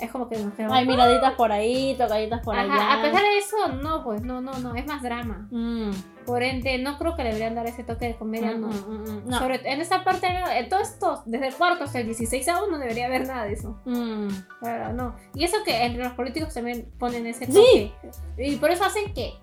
[0.04, 2.94] es como que nos quedamos- Hay miraditas por ahí, tocaditas por Ajá, allá.
[2.98, 5.48] a pesar de eso, no, pues no, no, no, es más drama.
[5.50, 5.90] Mm,
[6.26, 8.68] Por ende, no creo que le deberían dar ese toque de comedia, mm, no.
[8.68, 9.38] mm, mm, mm, no.
[9.38, 12.78] Sobre, en esta parte, en todo esto, desde el cuarto hasta el 16 aún no
[12.78, 13.78] debería haber nada de eso.
[13.84, 14.28] Mm.
[14.62, 15.16] La verdad, no.
[15.34, 17.52] Y eso que entre los políticos también ponen ese Sí.
[17.52, 17.92] toque.
[18.38, 19.34] Y por eso hacen que.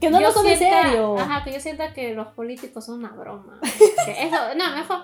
[0.00, 1.18] Que no yo lo tome sienta- serio.
[1.18, 3.58] Ajá, que yo sienta que los políticos son una broma.
[4.06, 4.98] Eso, no, mejor.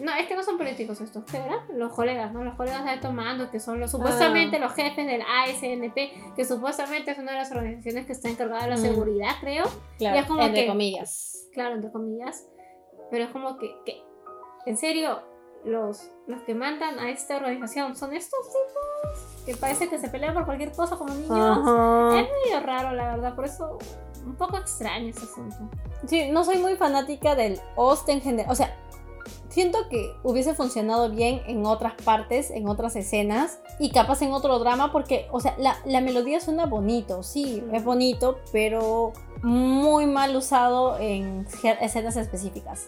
[0.00, 1.64] No, es que no son políticos estos, ¿qué era?
[1.72, 2.42] Los colegas, ¿no?
[2.44, 7.12] Los colegas de alto mando, que son los supuestamente los jefes del ASNP, que supuestamente
[7.12, 8.80] es una de las organizaciones que está encargada de la Mm.
[8.80, 9.64] seguridad, creo.
[9.98, 11.48] Claro, y es como entre que- comillas.
[11.52, 12.46] Claro, entre comillas.
[13.10, 14.02] Pero es como que, que
[14.66, 15.22] en serio,
[15.64, 20.34] los, los que mandan a esta organización son estos tipos que parece que se pelean
[20.34, 21.30] por cualquier cosa como niños.
[21.30, 22.20] Ajá.
[22.20, 23.78] Es medio raro, la verdad, por eso
[24.24, 25.56] un poco extraño este asunto.
[26.06, 28.50] Sí, no soy muy fanática del host en general.
[28.50, 28.76] O sea,
[29.56, 34.58] siento que hubiese funcionado bien en otras partes, en otras escenas y capaz en otro
[34.58, 40.36] drama porque, o sea, la, la melodía suena bonito, sí, es bonito, pero muy mal
[40.36, 41.46] usado en
[41.80, 42.86] escenas específicas.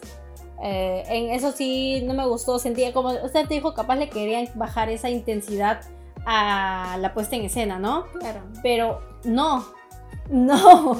[0.61, 4.89] Eh, en eso sí no me gustó, sentía como, usted dijo, capaz le querían bajar
[4.89, 5.81] esa intensidad
[6.27, 8.05] a la puesta en escena, ¿no?
[8.19, 8.43] Claro.
[8.61, 9.65] Pero no,
[10.29, 10.97] no.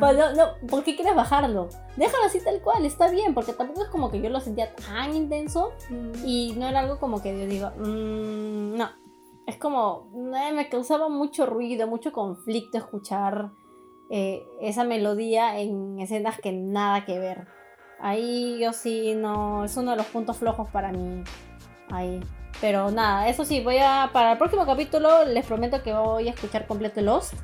[0.00, 1.68] Pues no, no, ¿por qué quieres bajarlo?
[1.96, 5.14] Déjalo así tal cual, está bien, porque tampoco es como que yo lo sentía tan
[5.14, 5.72] intenso
[6.24, 8.90] y no era algo como que yo digo, "Mm, no.
[9.46, 13.50] Es como, eh, me causaba mucho ruido, mucho conflicto escuchar
[14.10, 17.46] eh, esa melodía en escenas que nada que ver.
[18.00, 21.24] Ahí yo sí, no, es uno de los puntos flojos para mí.
[21.90, 22.20] Ahí.
[22.60, 26.32] Pero nada, eso sí, voy a, para el próximo capítulo les prometo que voy a
[26.32, 27.34] escuchar completo Lost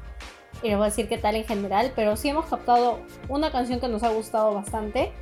[0.64, 2.98] y les voy a decir qué tal en general, pero sí hemos captado
[3.28, 5.12] una canción que nos ha gustado bastante,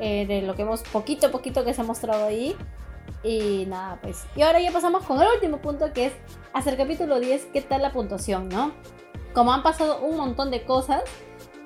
[0.00, 2.56] eh, de lo que hemos, poquito a poquito que se ha mostrado ahí.
[3.22, 4.24] Y nada, pues.
[4.36, 6.12] Y ahora ya pasamos con el último punto que es
[6.52, 8.72] hasta el capítulo 10, qué tal la puntuación, ¿no?
[9.34, 11.02] Como han pasado un montón de cosas,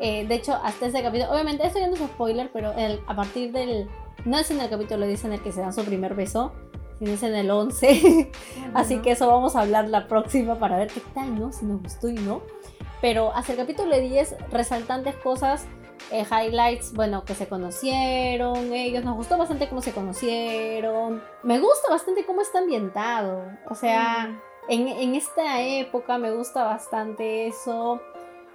[0.00, 3.14] eh, de hecho, hasta este capítulo, obviamente esto ya no es spoiler, pero el- a
[3.16, 3.88] partir del,
[4.24, 6.52] no es en el capítulo 10 en el que se dan su primer beso,
[6.98, 8.30] sino es en el 11.
[8.74, 11.52] Así que eso vamos a hablar la próxima para ver qué tal, ¿no?
[11.52, 12.42] Si nos gustó y no.
[13.04, 15.66] Pero hasta el capítulo 10, resaltantes cosas,
[16.10, 21.22] eh, highlights, bueno, que se conocieron, ellos, nos gustó bastante cómo se conocieron.
[21.42, 23.42] Me gusta bastante cómo está ambientado.
[23.68, 24.40] O sea,
[24.70, 28.00] en, en esta época me gusta bastante eso.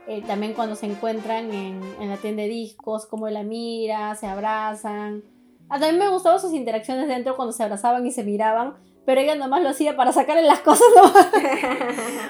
[0.07, 4.15] Eh, también cuando se encuentran en, en la tienda de discos, cómo él la mira,
[4.15, 5.23] se abrazan.
[5.69, 8.73] Ah, también me gustaban sus interacciones dentro cuando se abrazaban y se miraban,
[9.09, 10.87] pero ella nomás lo hacía para sacarle las cosas.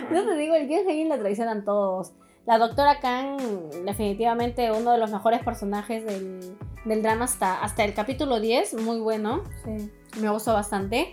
[0.10, 2.14] No te digo, el Kim Hae-in la traicionan todos.
[2.46, 3.38] La doctora Kang,
[3.84, 9.02] definitivamente uno de los mejores personajes del, del drama hasta, hasta el capítulo 10, muy
[9.02, 9.44] bueno.
[9.66, 9.92] Sí.
[10.22, 11.12] Me gustó bastante.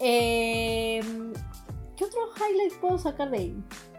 [0.00, 0.98] Eh,
[1.96, 3.56] ¿Qué otro highlight puedo sacar de ahí?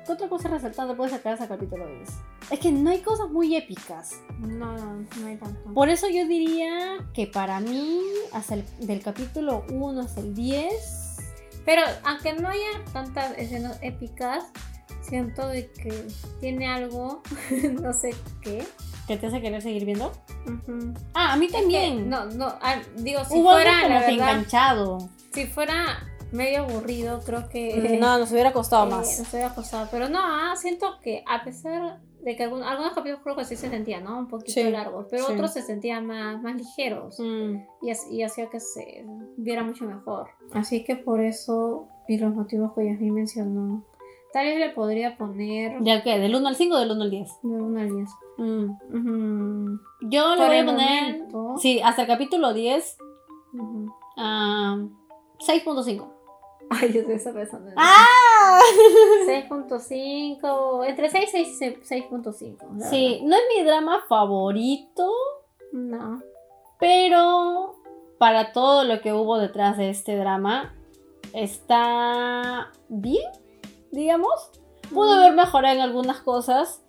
[0.09, 2.09] ¿Qué otra cosa resaltante puedo sacar ese capítulo 10?
[2.49, 4.19] Es que no hay cosas muy épicas.
[4.39, 5.71] No, no, no hay tanto.
[5.71, 8.01] Por eso yo diría que para mí,
[8.33, 11.17] hasta el del capítulo 1 hasta el 10,
[11.63, 14.45] Pero aunque no haya tantas escenas épicas,
[15.03, 16.07] siento de que
[16.39, 17.21] tiene algo,
[17.79, 18.65] no sé qué.
[19.05, 20.11] ¿qué te hace querer seguir viendo?
[20.47, 20.91] Ujú.
[21.13, 22.09] Ah, a mí Que- también.
[22.09, 25.09] No, no, ah, digo, si Hubo fuera, algo como la que verdad, enganchado.
[25.33, 25.99] si fuera
[26.31, 27.97] medio aburrido, creo que...
[27.99, 29.19] No, nos hubiera costado eh, más.
[29.19, 29.87] nos hubiera costado.
[29.91, 33.69] Pero no, ah, siento que a pesar de que algunos capítulos creo que sí se
[33.69, 34.19] sentían, ¿no?
[34.19, 35.33] Un poquito Sí, largos, pero sí.
[35.33, 37.19] otros se sentían más, más ligeros.
[37.19, 37.55] Mm.
[37.81, 39.05] y, y hacía que se
[39.37, 40.29] viera mucho mejor.
[40.53, 43.85] Así que por eso, y los motivos que Yasmin mencionó,
[44.33, 46.19] tal vez le podría poner ¿Ya qué?
[46.19, 47.29] ¿Del 1 al 5 o del 1 al 10?
[47.41, 48.09] de 1 al 10.
[48.37, 49.79] Mm.
[50.09, 51.13] Yo le voy a poner.
[51.17, 52.97] momento- Sí, hasta el capítulo 10
[53.53, 53.91] Ujú.
[54.17, 54.77] Ah,
[55.39, 56.07] 6.5.
[56.81, 58.59] Ay, yo estoy pensando en ¡Ah!
[59.27, 61.79] 6.5, entre 6 y 6
[62.11, 62.77] 6.5.
[62.77, 65.11] la Sí, no es mi drama favorito.
[65.71, 66.23] No.
[66.79, 67.75] pero
[68.17, 70.75] para todo lo que hubo detrás de este drama,
[71.33, 73.31] está bien,
[73.91, 74.51] digamos.
[74.93, 76.83] Pudo haber mejorado en algunas cosas.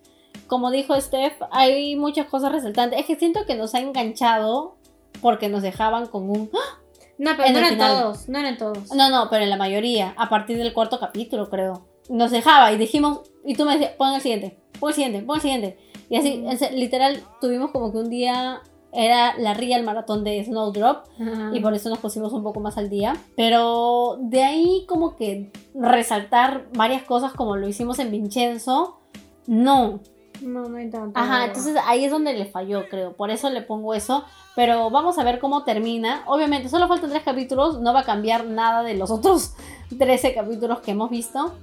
[0.46, 3.00] Como dijo Steph, hay muchas cosas resaltantes.
[3.00, 4.76] Es que siento que nos ha enganchado
[5.20, 6.50] porque nos dejaban con un...
[6.54, 6.79] ¡Ah!
[7.22, 8.02] No, pero En no el eran final.
[8.02, 8.94] todos, no eran todos.
[8.94, 11.86] No, no, pero en la mayoría, a partir del cuarto capítulo, creo.
[12.08, 15.36] Nos dejaba y dijimos, y tú me decías, pon el siguiente, pon el siguiente, pon
[15.36, 15.78] el siguiente.
[16.08, 16.74] Y así, Mm.
[16.76, 18.62] literal, tuvimos como que un día
[18.92, 21.50] era la real maratón de Snowdrop Ajá.
[21.52, 23.14] y por eso nos pusimos un poco más al día.
[23.36, 28.98] Pero de ahí como que resaltar varias cosas como lo hicimos en Vincenzo,
[29.46, 30.00] no.
[30.42, 31.18] No, no hay tanto.
[31.18, 33.12] Ajá, entonces ahí es donde le falló, creo.
[33.14, 34.24] Por eso le pongo eso.
[34.56, 36.22] Pero vamos a ver cómo termina.
[36.26, 37.80] Obviamente, solo faltan tres capítulos.
[37.80, 39.54] No va a cambiar nada de los otros
[39.98, 41.54] 13 capítulos que hemos visto.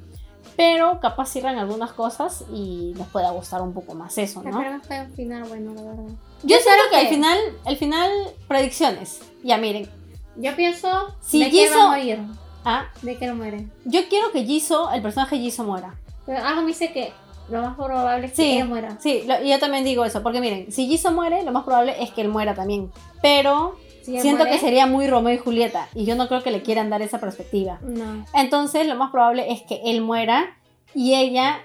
[0.56, 4.60] Pero capaz cierran algunas cosas y nos pueda gustar un poco más eso, ¿no?
[4.60, 6.04] Que haya un final bueno, la verdad.
[6.44, 8.10] Yo siento que al que- final, al final,
[8.48, 9.22] predicciones.
[9.44, 9.88] Ya miren.
[10.36, 12.20] Yo pienso Si de que él va a morir.
[12.66, 13.68] Ah, De que él muere.
[13.86, 15.96] yo quiero que Jisoo, el personaje Jisoo, muera.
[16.26, 17.14] Pero algo me dice que
[17.50, 18.58] lo más probable es que Sí.
[18.58, 18.98] él muera.
[19.00, 20.22] Sí, lo- yo también digo eso.
[20.24, 22.92] Porque miren, si Jisoo muere, lo más probable es que él muera también.
[23.22, 25.88] Pero Si siento muere, que sería muy Romeo y Julieta.
[25.94, 27.80] Y yo no creo que le quieran dar esa perspectiva.
[27.82, 28.26] No.
[28.34, 30.58] Entonces, lo más probable es que él muera
[30.94, 31.60] y ella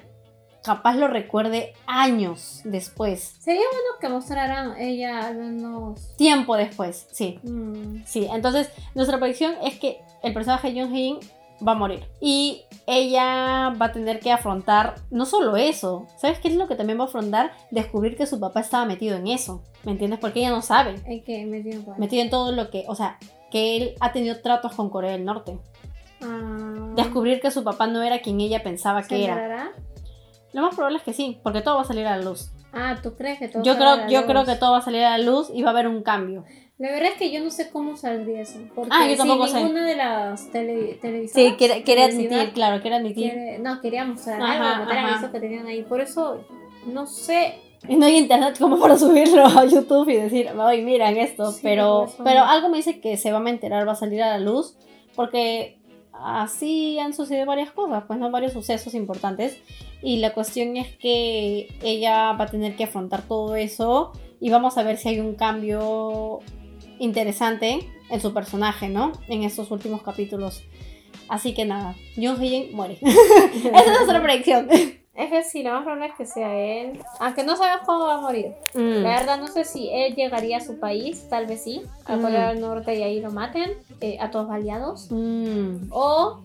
[0.65, 3.35] capaz lo recuerde años después.
[3.41, 6.15] Sería bueno que mostraran ella al menos.
[6.17, 7.41] Tiempo después, sí.
[7.43, 11.19] mm, Sí, entonces nuestra predicción es que el personaje Jung Hin
[11.67, 12.05] va a morir.
[12.21, 16.07] Y ella va a tener que afrontar no solo eso.
[16.17, 17.53] ¿Sabes qué es lo que también va a afrontar?
[17.71, 19.63] Descubrir que su papá estaba metido en eso.
[19.85, 20.19] ¿Me entiendes?
[20.21, 20.95] Porque ella no sabe.
[21.07, 22.01] en cuenta.
[22.01, 23.19] Metido en todo lo que, o sea,
[23.51, 25.59] que él ha tenido tratos con Corea del Norte.
[26.23, 29.35] Ah, Descubrir que su papá no era quien ella pensaba ¿se que era.
[29.35, 29.71] enterará?
[30.53, 32.51] Lo más probable es que sí, porque todo va a salir a la luz.
[32.75, 34.31] Ah, ¿tú crees que todo Yo salga a creo, la yo luz?
[34.31, 36.45] creo que todo va a salir a la luz y va a haber un cambio.
[36.83, 38.59] La verdad es que yo no sé cómo saldría eso.
[38.75, 39.59] Porque Ah, yo tampoco si sé.
[39.61, 41.51] ninguna de las tele, televisoras.
[41.51, 43.31] Sí, quiere, quiere admitir, claro, quiere admitir.
[43.31, 45.17] quiere- no, quería mostrar algo, ajá.
[45.19, 45.83] eso que tenían ahí.
[45.83, 46.45] Por eso,
[46.87, 47.55] no sé.
[47.89, 51.53] Y no hay internet como para subirlo a YouTube y decir, ay, miran esto.
[51.53, 54.31] Sí, pero, pero algo me dice que se va a enterar, va a salir a
[54.31, 54.75] la luz.
[55.15, 55.79] Porque
[56.13, 59.57] así han sucedido varias cosas, pues no varios sucesos importantes.
[60.03, 64.11] Y la cuestión es que ella va a tener que afrontar todo eso.
[64.41, 66.41] Y vamos a ver si hay un cambio
[67.07, 69.13] interesante en su personaje, ¿no?
[69.29, 70.63] En estos últimos capítulos.
[71.29, 72.99] Así que nada, Jung Hee muere.
[73.03, 74.69] Esa es nuestra predicción.
[74.71, 76.99] Es que sí, lo más probable es que sea él.
[77.21, 78.53] Aunque no sabemos cómo va a morir.
[78.75, 79.03] Mm.
[79.03, 82.23] La verdad, no sé si él llegaría a su país, tal vez sí, a Mm.
[82.23, 85.09] Corea del Norte y ahí lo maten, eh, a todos aliados.
[85.11, 85.89] Mm.
[85.91, 86.41] O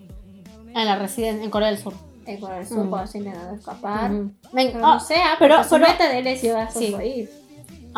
[0.76, 1.94] En la residencia, en Corea del Sur.
[2.26, 2.90] en Corea del Sur, Mm.
[2.90, 4.12] cuando se intentando escapar.
[4.12, 4.32] Ujú.
[4.52, 6.80] Ven, Pero ah, no sé, ah, pero- pero- meta de él es llegar a su
[6.80, 6.92] Sí.
[6.92, 7.30] país.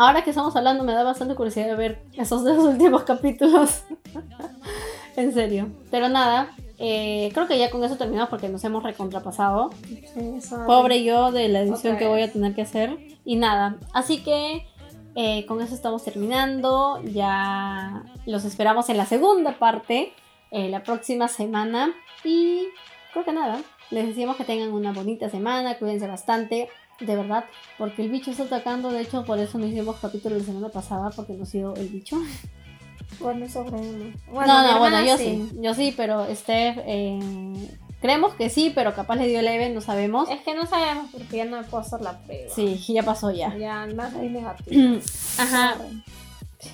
[0.06, 3.82] Ahora que estamos hablando, me da bastante curiosidad de ver esos dos últimos capítulos.
[5.16, 5.68] en serio.
[5.90, 9.70] Pero nada, eh, creo que ya con eso terminamos porque nos hemos recontrapasado.
[10.16, 12.96] Eso- Pobre yo de la edición que voy a tener que hacer.
[13.24, 14.66] Y nada, así que
[15.14, 17.02] eh, con eso estamos terminando.
[17.04, 20.12] Ya los esperamos en la segunda parte,
[20.50, 21.92] eh, la próxima semana.
[22.24, 22.64] Y
[23.12, 26.68] creo que nada, les decimos que tengan una bonita semana, cuídense bastante.
[27.00, 27.44] De verdad,
[27.78, 28.90] porque el bicho está atacando.
[28.90, 32.16] De hecho, por eso no hicimos capítulo la semana pasada, porque nos dio el bicho.
[33.18, 33.92] Bueno, eso creemos.
[34.28, 35.50] no, mi no, bueno, yo sí.
[35.60, 37.18] Yo sí, pero Steph, eh,
[38.00, 40.28] creemos que sí, pero capaz le dio leve, no sabemos.
[40.30, 42.52] Es que no sabemos porque ya no puedo hacer la prueba.
[42.54, 43.56] Sí, ya pasó ya.
[43.56, 44.98] Ya, más ahí negativo.
[45.38, 45.76] Ajá.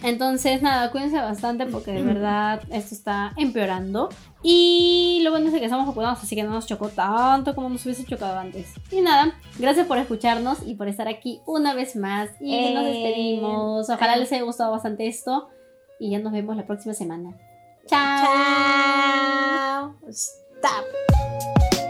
[0.02, 4.08] Entonces, nada, cuídense bastante porque de verdad esto está empeorando.
[4.48, 7.84] Y lo bueno es que estamos vacunados, así que no nos chocó tanto como nos
[7.84, 8.74] hubiese chocado antes.
[8.92, 12.30] Y nada, gracias por escucharnos y por estar aquí una vez más.
[12.40, 13.90] Y nos Eh, despedimos.
[13.90, 14.20] Ojalá eh.
[14.20, 15.48] les haya gustado bastante esto.
[15.98, 17.36] Y ya nos vemos la próxima semana.
[17.88, 18.24] Chao.
[18.24, 19.94] Chao.
[20.10, 21.86] Stop.